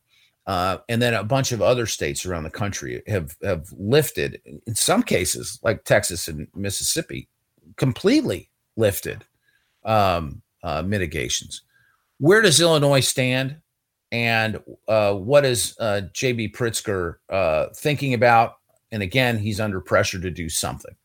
[0.51, 4.75] Uh, and then a bunch of other states around the country have have lifted, in
[4.75, 7.29] some cases, like Texas and Mississippi,
[7.77, 9.25] completely lifted
[9.85, 11.63] um, uh, mitigations.
[12.19, 13.59] Where does Illinois stand?
[14.11, 18.55] And uh, what is uh, JB Pritzker uh, thinking about?
[18.91, 20.97] And again, he's under pressure to do something.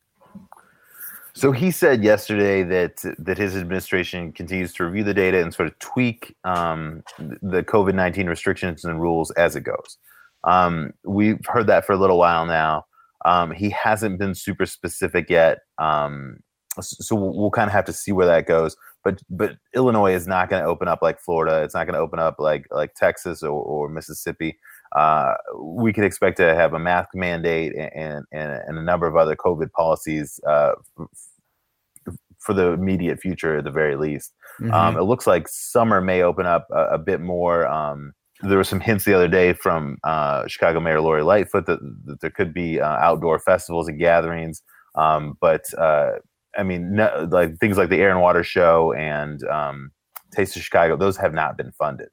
[1.38, 5.68] So he said yesterday that that his administration continues to review the data and sort
[5.68, 9.98] of tweak um, the COVID nineteen restrictions and rules as it goes.
[10.46, 12.86] Um, we've heard that for a little while now.
[13.26, 16.38] Um, he hasn't been super specific yet, um,
[16.80, 18.78] so we'll, we'll kind of have to see where that goes.
[19.04, 21.64] But but Illinois is not going to open up like Florida.
[21.64, 24.58] It's not going to open up like like Texas or, or Mississippi.
[24.96, 29.16] Uh, we can expect to have a mask mandate and, and, and a number of
[29.16, 34.34] other COVID policies uh, f- for the immediate future, at the very least.
[34.62, 35.00] Um, Mhm.
[35.00, 37.68] it looks like summer may open up a, a bit more.
[37.68, 41.80] Um, there were some hints the other day from uh, Chicago Mayor Lori Lightfoot that,
[42.06, 44.62] that there could be uh, outdoor festivals and gatherings.
[44.96, 46.12] Um, but uh,
[46.58, 49.92] I mean, no, like things like the Air and Water Show and um,
[50.32, 52.10] Taste of Chicago, those have not been funded.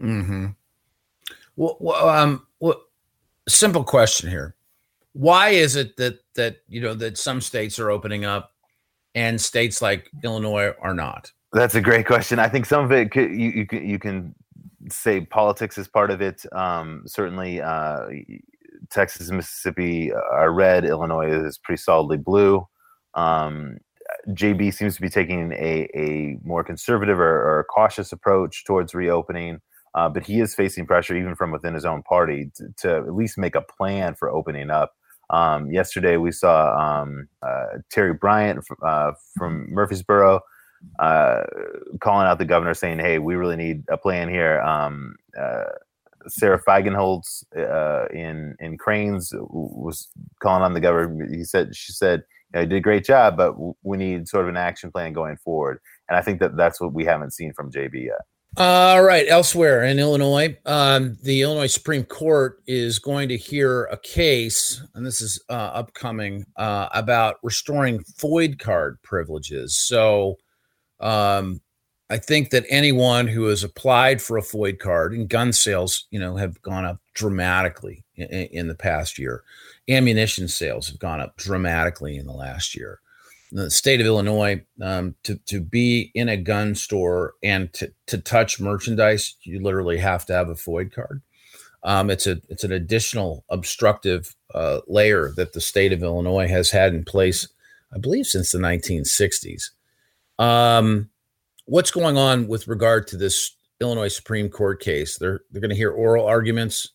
[0.00, 0.46] Mm-hmm.
[1.56, 2.82] Well, um, well,
[3.48, 4.54] simple question here:
[5.12, 8.52] Why is it that that you know that some states are opening up
[9.14, 11.30] and states like Illinois are not?
[11.52, 12.38] That's a great question.
[12.38, 14.34] I think some of it could, you you can you can
[14.90, 16.44] say politics is part of it.
[16.52, 18.06] Um, certainly, uh,
[18.90, 20.84] Texas and Mississippi are red.
[20.84, 22.66] Illinois is pretty solidly blue.
[23.14, 23.78] Um,
[24.28, 29.60] JB seems to be taking a, a more conservative or, or cautious approach towards reopening,
[29.94, 33.14] uh, but he is facing pressure even from within his own party to, to at
[33.14, 34.92] least make a plan for opening up.
[35.30, 40.40] Um, yesterday, we saw um, uh, Terri Bryant f- uh, from Murphysboro
[40.98, 41.42] uh,
[42.00, 45.64] calling out the governor saying, "Hey, we really need a plan here." Um, uh,
[46.28, 50.08] Sara Feigenholtz uh, in in Crain's was
[50.42, 51.28] calling on the governor.
[51.30, 52.24] He said she said
[52.54, 55.36] you, know, did a great job, but we need sort of an action plan going
[55.38, 55.80] forward.
[56.08, 58.20] And I think that that's what we haven't seen from JB yet.
[58.58, 59.26] All right.
[59.28, 65.06] Elsewhere in Illinois, um, the Illinois Supreme Court is going to hear a case, and
[65.06, 69.78] this is uh, upcoming, uh, about restoring FOID card privileges.
[69.78, 70.36] So
[71.00, 71.62] um,
[72.10, 76.20] I think that anyone who has applied for a FOID card and gun sales, you
[76.20, 79.44] know, have gone up dramatically in, in the past year.
[79.88, 83.00] Ammunition sales have gone up dramatically in the last year
[83.52, 88.18] the state of Illinois um, to to be in a gun store and to to
[88.18, 91.22] touch merchandise, you literally have to have a FOID card.
[91.84, 96.70] Um, it's a it's an additional obstructive uh, layer that the state of Illinois has
[96.70, 97.46] had in place,
[97.94, 99.70] I believe, since the 1960s.
[100.38, 101.10] Um,
[101.66, 105.18] what's going on with regard to this Illinois Supreme Court case?
[105.18, 106.88] They're they're going to hear oral arguments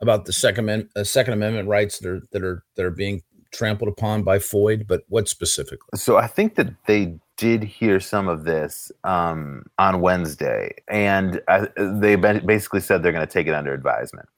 [0.00, 3.22] about the second uh, Second Amendment rights that are that are that are being
[3.52, 5.88] trampled upon by FOID, but what specifically?
[5.94, 11.68] So I think that they did hear some of this um, on Wednesday, and I,
[11.76, 14.28] they basically said they're going to take it under advisement.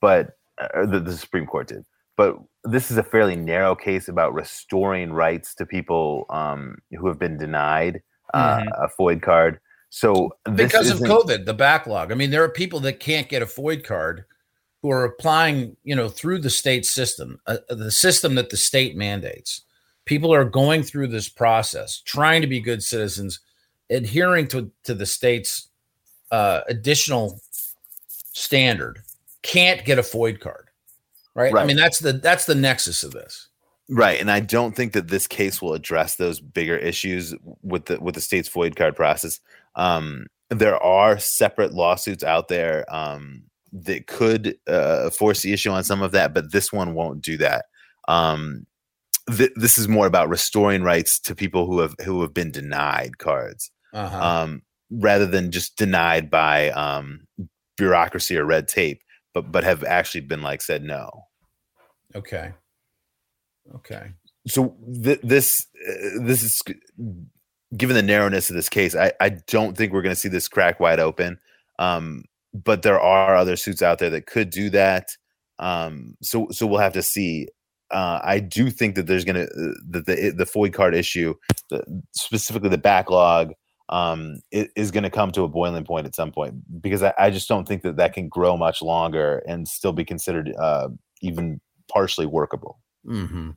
[0.00, 1.84] But uh, the, the, Supreme Court did.
[2.16, 7.18] But this is a fairly narrow case about restoring rights to people um, who have
[7.18, 8.02] been denied
[8.34, 8.68] uh, mm-hmm.
[8.82, 9.60] a FOID card.
[9.90, 12.12] So because of COVID, the backlog.
[12.12, 14.24] I mean, there are people that can't get a FOID card
[14.82, 18.56] who are applying, you know, through the state system, uh, uh, the system that the
[18.56, 19.62] state mandates.
[20.04, 23.38] People are going through this process, trying to be good citizens,
[23.88, 25.68] adhering to, to the state's
[26.32, 27.40] uh, additional
[28.08, 29.02] standard,
[29.42, 30.68] can't get a FOID card.
[31.34, 31.52] Right?
[31.52, 31.62] right?
[31.62, 33.48] I mean, that's the that's the nexus of this.
[33.88, 38.00] Right, and I don't think that this case will address those bigger issues with the
[38.00, 39.40] with the state's FOID card process.
[39.76, 45.84] Um, there are separate lawsuits out there um, that could uh, force the issue on
[45.84, 47.66] some of that, but this one won't do that.
[48.08, 48.66] Um,
[49.36, 53.18] th- this is more about restoring rights to people who have who have been denied
[53.18, 54.42] cards, uh-huh.
[54.42, 57.26] um, rather than just denied by um,
[57.76, 59.02] bureaucracy or red tape,
[59.34, 61.10] but but have actually been like said no.
[62.14, 62.52] Okay.
[63.76, 64.12] Okay.
[64.46, 66.62] So th- this uh, this is
[67.76, 70.48] given the narrowness of this case, I, I don't think we're going to see this
[70.48, 71.38] crack wide open.
[71.78, 72.24] Um,
[72.54, 75.08] but there are other suits out there that could do that.
[75.58, 77.48] Um, so so we'll have to see.
[77.90, 81.34] Uh, I do think that there's gonna uh, that the the FOID card issue,
[81.70, 83.52] the, specifically the backlog,
[83.88, 87.30] um, is going to come to a boiling point at some point because I, I,
[87.30, 90.88] just don't think that that can grow much longer and still be considered uh,
[91.20, 91.60] even
[91.92, 92.80] partially workable.
[93.06, 93.50] Mm-hmm.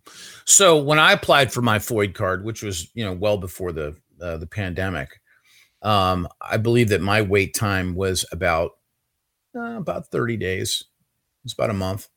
[0.44, 3.96] So when I applied for my FOID card, which was you know well before the
[4.22, 5.22] uh, the pandemic,
[5.82, 8.72] um, I believe that my wait time was about
[9.56, 10.84] uh, about 30 days.
[11.44, 12.10] It's about a month.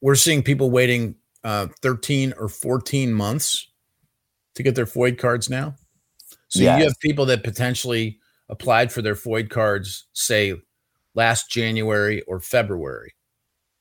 [0.00, 3.68] We're seeing people waiting uh, 13 or 14 months
[4.54, 5.74] to get their FOID cards now.
[6.48, 6.78] So yes.
[6.78, 10.54] you have people that potentially applied for their FOID cards, say
[11.14, 13.14] last January or February,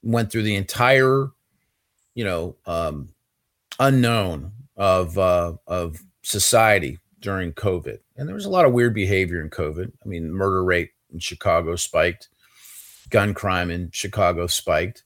[0.04, 1.30] went through the entire,
[2.14, 3.10] you know, um,
[3.80, 9.42] unknown of uh, of society during COVID, and there was a lot of weird behavior
[9.42, 9.92] in COVID.
[10.04, 12.30] I mean, murder rate in Chicago spiked
[13.10, 15.04] gun crime in Chicago spiked.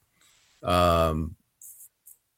[0.62, 1.36] Um,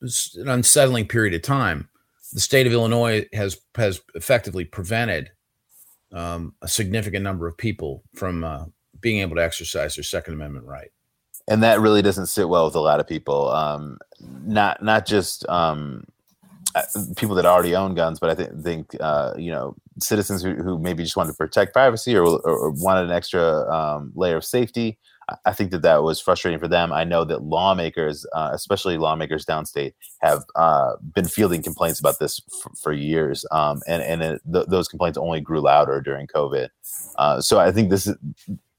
[0.01, 1.89] it's an unsettling period of time.
[2.33, 5.31] The state of Illinois has has effectively prevented
[6.13, 8.67] um, a significant number of people from uh,
[9.01, 10.91] being able to exercise their Second Amendment right.
[11.47, 13.51] And that really doesn't sit well with a lot of people.
[13.51, 16.05] Um, not not just um,
[16.75, 16.83] uh,
[17.17, 20.79] people that already own guns, but I think think uh, you know citizens who, who
[20.79, 24.45] maybe just wanted to protect privacy or, or, or wanted an extra um, layer of
[24.45, 24.99] safety.
[25.45, 26.93] I think that that was frustrating for them.
[26.93, 32.41] I know that lawmakers, uh, especially lawmakers downstate, have uh, been fielding complaints about this
[32.53, 36.69] f- for years, um, and and it, th- those complaints only grew louder during COVID.
[37.17, 38.17] Uh, so I think this is,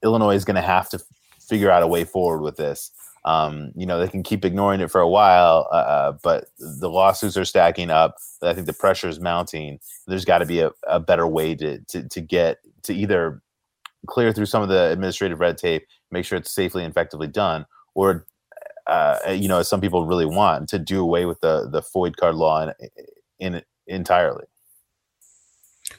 [0.04, 1.00] Illinois is going to have to
[1.40, 2.92] figure out a way forward with this.
[3.26, 6.90] Um, you know, they can keep ignoring it for a while, uh, uh, but the
[6.90, 8.18] lawsuits are stacking up.
[8.44, 9.80] I think the pressure is mounting.
[10.06, 13.42] There's got to be a, a better way to, to to get to either
[14.06, 17.66] clear through some of the administrative red tape, make sure it's safely and effectively done,
[17.94, 18.26] or
[18.88, 22.16] uh, you know, as some people really want, to do away with the the FOID
[22.16, 22.72] card law
[23.40, 24.46] in, in entirely.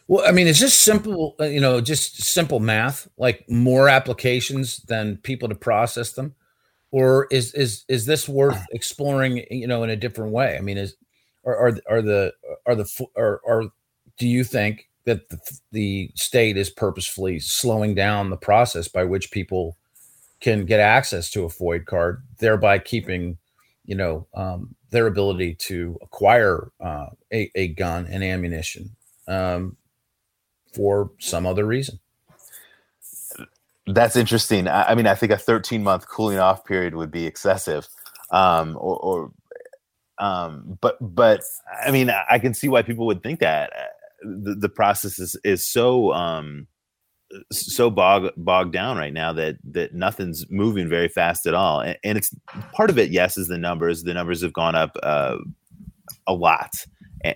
[0.09, 4.78] Well, I mean, is this simple, uh, you know, just simple math, like more applications
[4.78, 6.34] than people to process them,
[6.90, 10.57] or is is is this worth exploring, you know, in a different way?
[10.57, 10.96] I mean, is
[11.44, 12.32] are are, are the
[12.66, 13.64] are the are, are
[14.18, 15.38] do you think that the,
[15.72, 19.76] the state is purposefully slowing down the process by which people
[20.41, 23.39] can get access to a FOID card, thereby keeping,
[23.84, 28.91] you know, um, their ability to acquire uh, a, a gun and ammunition
[29.28, 29.76] um,
[30.72, 31.99] for some other reason.
[33.87, 34.68] That's interesting.
[34.68, 37.89] I, I mean, I think a 13 month cooling off period would be excessive,
[38.30, 39.32] um, or, or
[40.18, 41.43] um, but but
[41.84, 43.84] I mean, I can see why people would think that uh,
[44.22, 46.66] the, the process is is so um,
[47.50, 51.80] so bog bogged down right now that that nothing's moving very fast at all.
[51.80, 52.34] And, and it's
[52.72, 54.02] part of it yes is the numbers.
[54.02, 55.36] The numbers have gone up uh,
[56.26, 56.70] a lot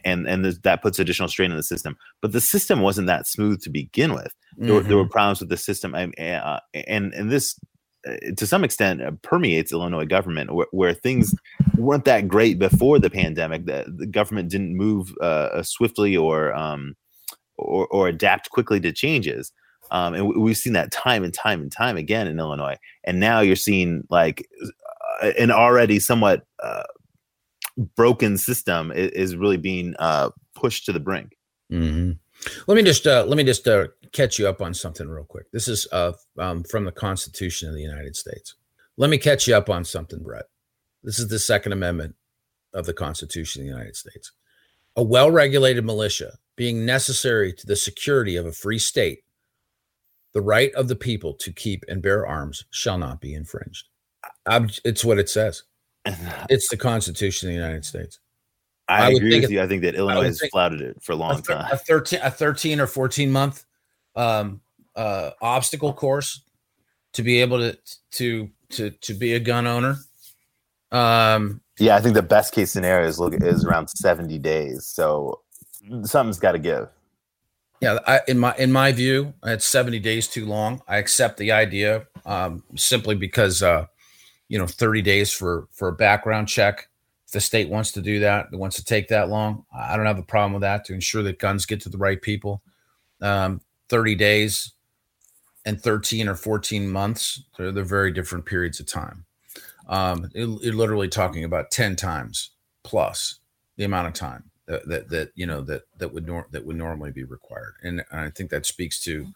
[0.05, 1.97] and and that puts additional strain on the system.
[2.20, 4.34] But the system wasn't that smooth to begin with.
[4.57, 4.74] There, mm-hmm.
[4.74, 5.12] were, there were mm-hmm.
[5.12, 5.95] problems with the system.
[5.95, 7.59] And uh, and, and this
[8.07, 11.34] uh, to some extent uh, permeates Illinois government where, where, things
[11.76, 13.66] weren't that great before the pandemic.
[13.66, 16.95] The, the government didn't move uh, swiftly or um,
[17.57, 19.53] or, or adapt quickly to changes
[19.91, 22.76] um, and we've seen that time and time and time again in Illinois.
[23.05, 24.49] And now you're seeing like
[25.22, 26.84] uh, an already somewhat uh,
[27.97, 31.36] broken system is, is really being uh, pushed to the brink.
[31.72, 32.12] Mm-hmm.
[32.66, 35.51] Let me just uh, let me just uh, catch you up on something real quick.
[35.53, 38.55] This is uh, um, from the Constitution of the United States.
[38.97, 40.47] Let me catch you up on something, Brett.
[41.03, 42.14] This is the Second Amendment
[42.74, 44.32] of the Constitution of the United States.
[44.97, 49.20] A well-regulated militia being necessary to the security of a free state
[50.33, 53.89] the right of the people to keep and bear arms shall not be infringed.
[54.47, 55.64] it's what it says.
[56.49, 58.18] It's the Constitution of the United States.
[58.89, 59.62] I, I agree with you.
[59.62, 61.68] I think that Illinois has flouted it for a long a time.
[61.70, 63.64] A 13, a 13 or 14 month
[64.16, 64.61] um,
[64.97, 66.43] uh, obstacle course
[67.12, 67.78] to be able to
[68.12, 69.97] to to to be a gun owner.
[70.91, 74.87] Um, yeah, I think the best case scenario is look is around 70 days.
[74.87, 75.41] So
[76.03, 76.89] something's got to give.
[77.81, 80.83] Yeah, I, in my in my view, it's 70 days too long.
[80.87, 83.87] I accept the idea um, simply because uh,
[84.49, 86.89] you know 30 days for for a background check.
[87.26, 90.07] If the state wants to do that, it wants to take that long, I don't
[90.07, 92.61] have a problem with that to ensure that guns get to the right people.
[93.22, 94.72] Um, 30 days
[95.64, 99.26] and 13 or 14 months, they're, they're very different periods of time.
[99.89, 102.51] Um, it, you're literally talking about 10 times
[102.83, 103.39] plus
[103.76, 106.77] the amount of time that that, that you know that that would nor- that would
[106.77, 109.27] normally be required, and I think that speaks to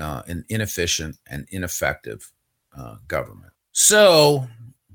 [0.00, 2.32] uh, an inefficient and ineffective
[2.76, 3.52] uh, government.
[3.72, 4.48] So,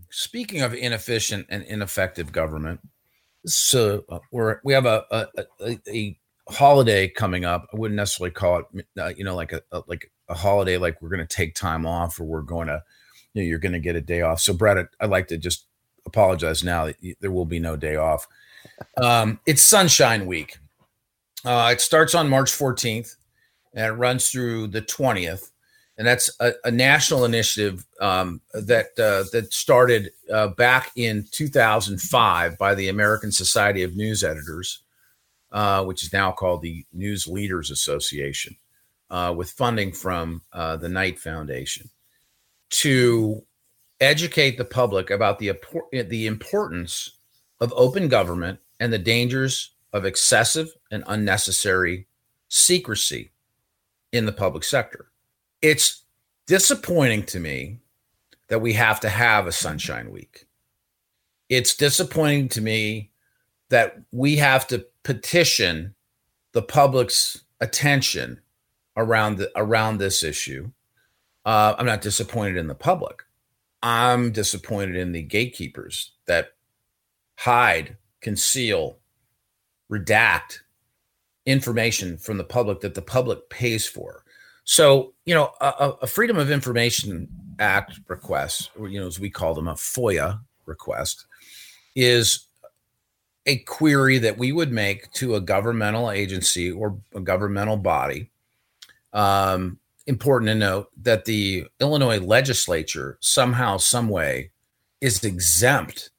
[0.10, 2.82] speaking of inefficient and ineffective government,
[3.45, 5.28] so uh, we're we have a, a,
[5.62, 7.68] a, a holiday coming up.
[7.74, 11.01] I wouldn't necessarily call it, uh, you know, like a, a, like a holiday, like
[11.01, 12.84] we're going to take time off or we're going to,
[13.34, 14.39] you know, you're going to get a day off.
[14.39, 15.66] So, Brett, I'd like to just
[16.06, 18.28] apologize now that there will be no day off.
[18.97, 20.57] Um, it's Sunshine Week.
[21.43, 23.16] Uh, it starts on March 14th
[23.74, 25.51] and it runs through the 20th.
[25.97, 32.57] And that's a, a national initiative um, that uh, that started uh, back in 2005
[32.57, 34.82] by the American Society of News Editors,
[35.53, 38.57] uh, which is now called the News Leaders Association,
[39.09, 41.89] uh, with funding from uh, the Knight Foundation,
[42.72, 43.41] to
[44.01, 45.53] educate the public about the
[45.91, 47.14] the importance
[47.60, 52.08] of open government and the dangers of excessive and unnecessary
[52.49, 53.32] secrecy
[54.12, 55.08] in the public sector.
[55.62, 56.03] It's
[56.47, 57.80] disappointing to me
[58.47, 60.45] that we have to have a sunshine week.
[61.49, 63.12] It's disappointing to me
[63.70, 65.95] that we have to petition
[66.51, 68.41] the public's attention
[68.97, 70.72] around the, around this issue.
[71.45, 73.24] Uh, I'm not disappointed in the public.
[73.84, 76.55] I'm disappointed in the gatekeepers that
[77.36, 78.97] hide, conceal,
[79.91, 80.59] redact
[81.45, 84.23] information from the public that the public pays for.
[84.63, 87.27] So, you know, a, a, Freedom of Information
[87.59, 91.27] Act request, or, you know, as we call them, a FOIA request,
[91.95, 92.47] is
[93.45, 98.31] a query that we would make to a governmental agency or a governmental body.
[99.13, 99.77] Um,
[100.07, 104.49] important to note that the Illinois legislature somehow, some way,
[104.99, 106.09] is exempt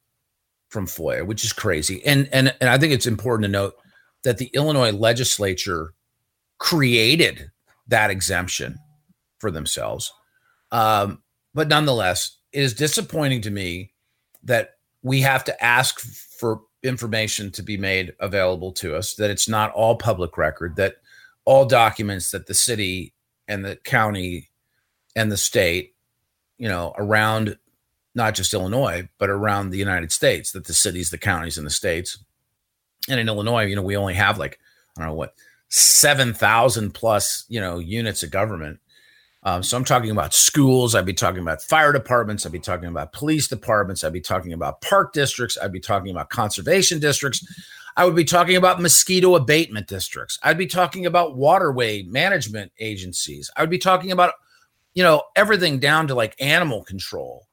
[0.69, 2.05] from FOIA, which is crazy.
[2.05, 3.75] And and and I think it's important to note
[4.23, 5.93] that the Illinois legislature
[6.57, 7.51] created
[7.87, 8.77] that exemption
[9.39, 10.11] for themselves.
[10.71, 11.21] Um,
[11.53, 13.93] but nonetheless, it is disappointing to me
[14.43, 19.47] that we have to ask for information to be made available to us, that it's
[19.47, 20.95] not all public record, that
[21.45, 23.13] all documents that the city
[23.47, 24.49] and the county
[25.15, 25.95] and the state,
[26.57, 27.57] you know, around
[28.17, 31.71] not just Illinois, but around the United States, that the cities, the counties, and the
[31.71, 32.17] states.
[33.07, 34.59] And in Illinois, you know, we only have like,
[34.97, 35.35] I don't know what,
[35.69, 38.79] 7,000 plus, you know, units of government.
[39.43, 40.95] Um, so I'm talking about schools.
[40.95, 42.45] I'd be talking about fire departments.
[42.45, 44.03] I'd be talking about police departments.
[44.03, 45.57] I'd be talking about park districts.
[45.61, 47.45] I'd be talking about conservation districts.
[47.95, 50.39] I would be talking about mosquito abatement districts.
[50.43, 53.49] I'd be talking about waterway management agencies.
[53.55, 54.33] I would be talking about,
[54.93, 57.46] you know, everything down to like animal control.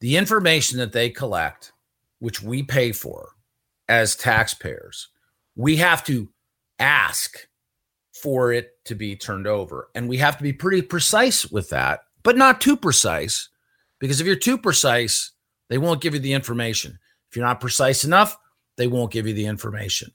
[0.00, 1.72] The information that they collect,
[2.18, 3.30] which we pay for
[3.88, 5.08] as taxpayers,
[5.56, 6.28] we have to
[6.78, 7.46] ask
[8.14, 9.88] for it to be turned over.
[9.94, 13.48] And we have to be pretty precise with that, but not too precise,
[13.98, 15.32] because if you're too precise,
[15.68, 16.98] they won't give you the information.
[17.28, 18.36] If you're not precise enough,
[18.76, 20.10] they won't give you the information.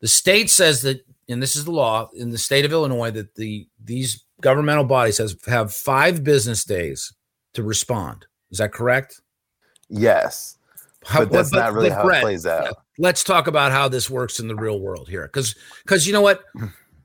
[0.00, 3.34] The state says that, and this is the law in the state of Illinois, that
[3.34, 7.12] the these governmental bodies has, have five business days
[7.54, 8.26] to respond.
[8.50, 9.20] Is that correct?
[9.90, 10.56] Yes.
[11.04, 12.76] How, but that's but- not really how Brett, it plays out.
[12.98, 16.20] Let's talk about how this works in the real world here, because because you know
[16.20, 16.44] what,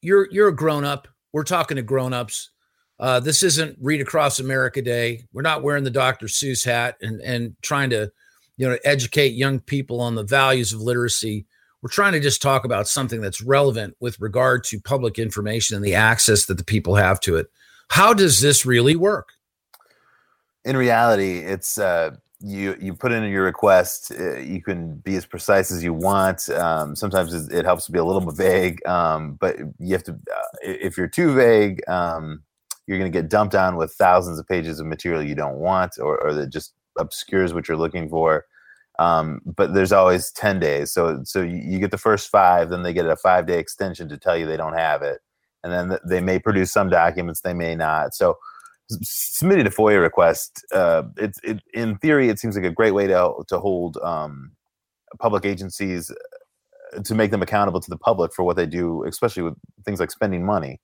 [0.00, 1.08] you're you're a grown up.
[1.32, 2.50] We're talking to grown ups.
[2.98, 5.24] Uh, this isn't Read Across America Day.
[5.32, 6.26] We're not wearing the Dr.
[6.26, 8.10] Seuss hat and and trying to,
[8.56, 11.46] you know, educate young people on the values of literacy.
[11.82, 15.84] We're trying to just talk about something that's relevant with regard to public information and
[15.84, 17.50] the access that the people have to it.
[17.88, 19.30] How does this really work?
[20.64, 24.12] In reality, it's uh, you you put in your request.
[24.18, 26.48] Uh, you can be as precise as you want.
[26.50, 30.12] Um, sometimes it, helps to be a little bit vague, um, but you have to.
[30.12, 32.42] Uh, if you're too vague, um,
[32.86, 35.98] you're going to get dumped on with thousands of pages of material you don't want,
[35.98, 38.46] or, or that just obscures what you're looking for.
[38.98, 40.92] Um, but there's always 10 days.
[40.92, 44.18] So so you, get the first five, then they get a five day extension to
[44.18, 45.20] tell you they don't have it,
[45.62, 48.14] and then th- they may produce some documents, they may not.
[48.14, 48.38] So
[48.90, 52.94] s- submitting a FOIA request, uh, it's it, in theory, it seems like a great
[52.94, 54.52] way to to hold um,
[55.18, 56.10] public agencies
[56.96, 60.00] uh, to make them accountable to the public for what they do, especially with things
[60.00, 60.80] like spending money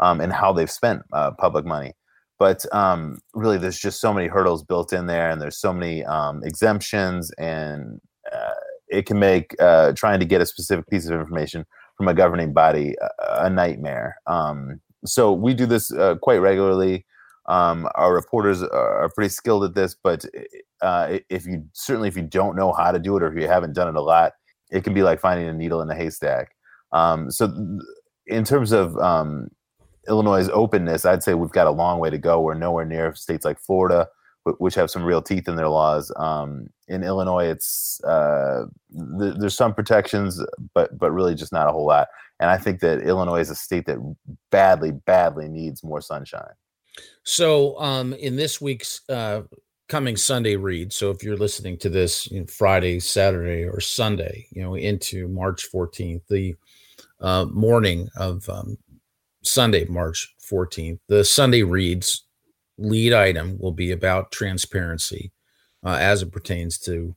[0.00, 1.92] um, and how they've spent uh, public money.
[2.38, 6.04] But um, really, there's just so many hurdles built in there, and there's so many
[6.04, 8.00] um, exemptions, and
[8.32, 8.54] uh,
[8.88, 12.52] it can make uh, trying to get a specific piece of information from a governing
[12.52, 14.16] body a, a nightmare.
[14.28, 17.04] Um, so we do this uh, quite regularly.
[17.48, 20.24] Um, our reporters are, pretty skilled at this, but
[20.82, 23.48] uh, if you certainly if you don't know how to do it or if you
[23.48, 24.34] haven't done it a lot,
[24.70, 26.54] it can be like finding a needle in a haystack.
[26.92, 27.50] Um, so,
[28.26, 29.48] in terms of um,
[30.08, 32.40] Illinois' openness, I'd say we've got a long way to go.
[32.40, 34.08] We're nowhere near states like Florida,
[34.58, 36.12] which have some real teeth in their laws.
[36.16, 38.64] Um, in Illinois, it's uh,
[39.18, 40.42] th- there's some protections,
[40.74, 42.08] but but really just not a whole lot.
[42.40, 43.98] And I think that Illinois is a state that
[44.50, 46.54] badly, badly needs more sunshine.
[47.24, 49.42] So, um, in this week's uh,
[49.88, 54.46] coming Sunday read, so if you're listening to this you know, Friday, Saturday, or Sunday,
[54.50, 56.54] you know, into March 14th, the
[57.20, 58.78] uh, morning of um,
[59.42, 62.24] Sunday, March 14th, the Sunday reads
[62.78, 65.32] lead item will be about transparency
[65.84, 67.14] uh, as it pertains to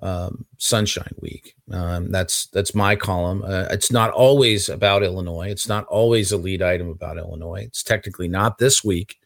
[0.00, 1.54] um, Sunshine Week.
[1.72, 3.42] Um, that's that's my column.
[3.42, 5.48] Uh, it's not always about Illinois.
[5.48, 7.64] It's not always a lead item about Illinois.
[7.66, 9.16] It's technically not this week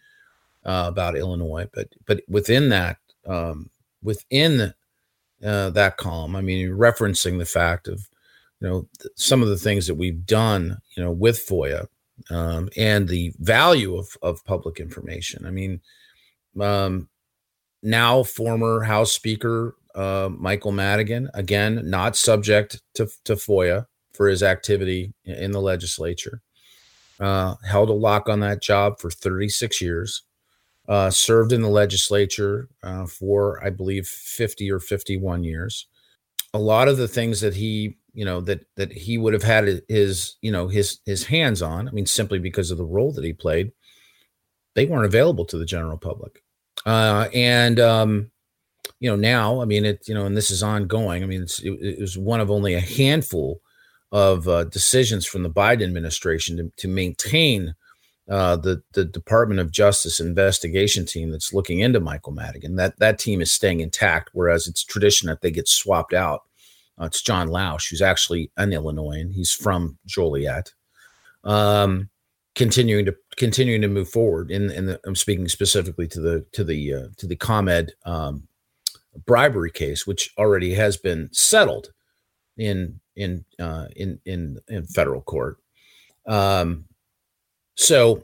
[0.64, 3.71] uh, about Illinois, but but within that um,
[4.03, 4.73] within
[5.45, 8.09] uh, that column, I mean, referencing the fact of
[8.61, 11.87] you know th- some of the things that we've done, you know, with FOIA
[12.31, 15.47] um, and the value of of public information.
[15.47, 15.81] I mean,
[16.61, 17.09] um,
[17.83, 24.43] now former House Speaker uh, Michael Madigan, again, not subject to, to FOIA for his
[24.43, 26.43] activity in- the legislature,
[27.18, 30.22] uh, held a lock on that job for 36 years,
[30.88, 35.86] uh, served in the legislature uh, for, I believe, 50 or 51 years.
[36.53, 39.82] A lot of the things that he, you know, that that he would have had
[39.88, 41.88] his, you know, his his hands on.
[41.88, 43.70] I mean, simply because of the role that he played,
[44.74, 46.43] they weren't available to the general public.
[46.84, 48.30] Uh, and um,
[49.01, 51.23] you know, now, I mean, it, you know, and this is ongoing.
[51.23, 53.61] I mean, it's, it, it was one of only a handful
[54.13, 57.75] of uh, decisions from the Biden administration to, to maintain
[58.29, 62.77] uh, the the Department of Justice investigation team that's looking into Michael Madigan.
[62.77, 66.43] That that team is staying intact, whereas it's tradition that they get swapped out.
[67.01, 69.33] Uh, it's John Lausch, who's actually an Illinoisan.
[69.33, 70.75] He's from Joliet.
[71.43, 72.11] Um,
[72.55, 74.51] continuing to continuing to move forward.
[74.51, 78.47] In in I'm speaking specifically to the to the uh, to the ComEd um,
[79.27, 81.93] bribery case, which already has been settled
[82.57, 85.59] in in uh, in in in federal court.
[86.27, 86.87] Um,
[87.77, 88.23] so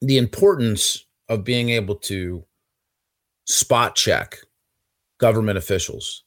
[0.00, 2.44] the importance of being able to
[3.46, 4.38] spot check
[5.18, 6.24] government officials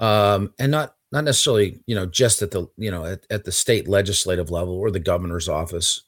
[0.00, 3.52] um, and not not necessarily you know just at the you know at, at the
[3.52, 6.02] state legislative level or the governor's office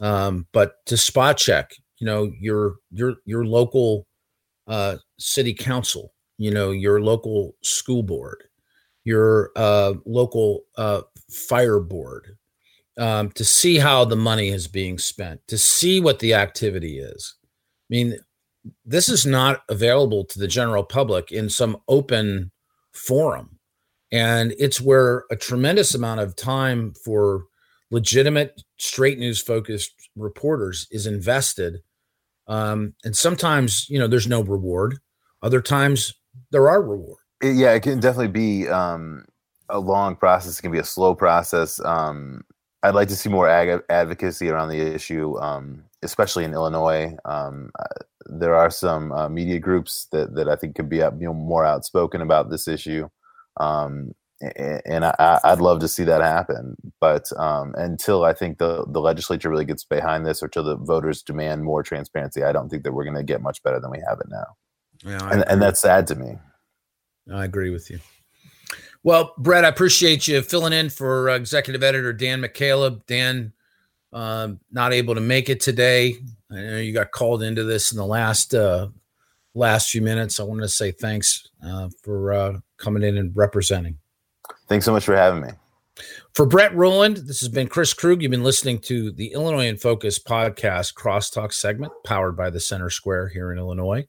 [0.00, 4.06] Um, but to spot check, you know, your your your local
[4.66, 8.44] uh, city council, you know, your local school board,
[9.04, 12.36] your uh, local uh, fire board,
[12.98, 17.34] um, to see how the money is being spent, to see what the activity is.
[17.44, 17.46] I
[17.90, 18.18] mean,
[18.84, 22.50] this is not available to the general public in some open
[22.92, 23.58] forum.
[24.12, 27.44] And it's where a tremendous amount of time for
[27.90, 31.78] legitimate, straight news focused reporters is invested.
[32.46, 34.98] Um, and sometimes, you know, there's no reward.
[35.42, 36.14] Other times
[36.50, 37.20] there are rewards.
[37.42, 39.26] Yeah, it can definitely be um,
[39.68, 40.58] a long process.
[40.58, 41.80] It can be a slow process.
[41.84, 42.42] Um,
[42.82, 47.16] I'd like to see more ag- advocacy around the issue, um, especially in Illinois.
[47.24, 51.12] Um, uh, there are some uh, media groups that, that I think could be you
[51.20, 53.08] know, more outspoken about this issue.
[53.58, 54.14] Um,
[54.84, 56.76] and I, would love to see that happen.
[57.00, 60.76] But um, until I think the, the legislature really gets behind this or till the
[60.76, 63.90] voters demand more transparency, I don't think that we're going to get much better than
[63.90, 64.46] we have it now.
[65.04, 66.38] Yeah, and, and that's sad to me.
[67.32, 68.00] I agree with you.
[69.02, 73.04] Well, Brett, I appreciate you filling in for uh, executive editor Dan McCaleb.
[73.06, 73.52] Dan,
[74.12, 76.16] um, not able to make it today.
[76.50, 78.88] I know you got called into this in the last uh,
[79.54, 80.40] last few minutes.
[80.40, 83.98] I want to say thanks uh, for uh, coming in and representing.
[84.68, 85.50] Thanks so much for having me.
[86.32, 88.20] For Brett Rowland, this has been Chris Krug.
[88.20, 92.90] You've been listening to the Illinois in Focus podcast crosstalk segment powered by the Center
[92.90, 94.06] Square here in Illinois.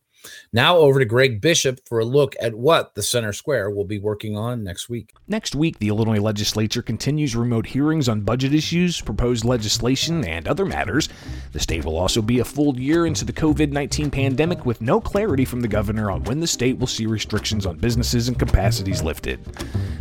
[0.53, 3.99] Now over to Greg Bishop for a look at what the Center Square will be
[3.99, 5.13] working on next week.
[5.27, 10.65] Next week, the Illinois legislature continues remote hearings on budget issues, proposed legislation, and other
[10.65, 11.09] matters.
[11.51, 15.01] The state will also be a full year into the COVID 19 pandemic with no
[15.01, 19.03] clarity from the governor on when the state will see restrictions on businesses and capacities
[19.03, 19.43] lifted.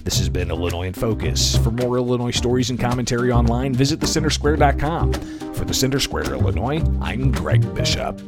[0.05, 1.57] This has been Illinois in Focus.
[1.57, 5.13] For more Illinois stories and commentary online, visit thecentersquare.com.
[5.55, 8.21] For the Center Square, Illinois, I'm Greg Bishop.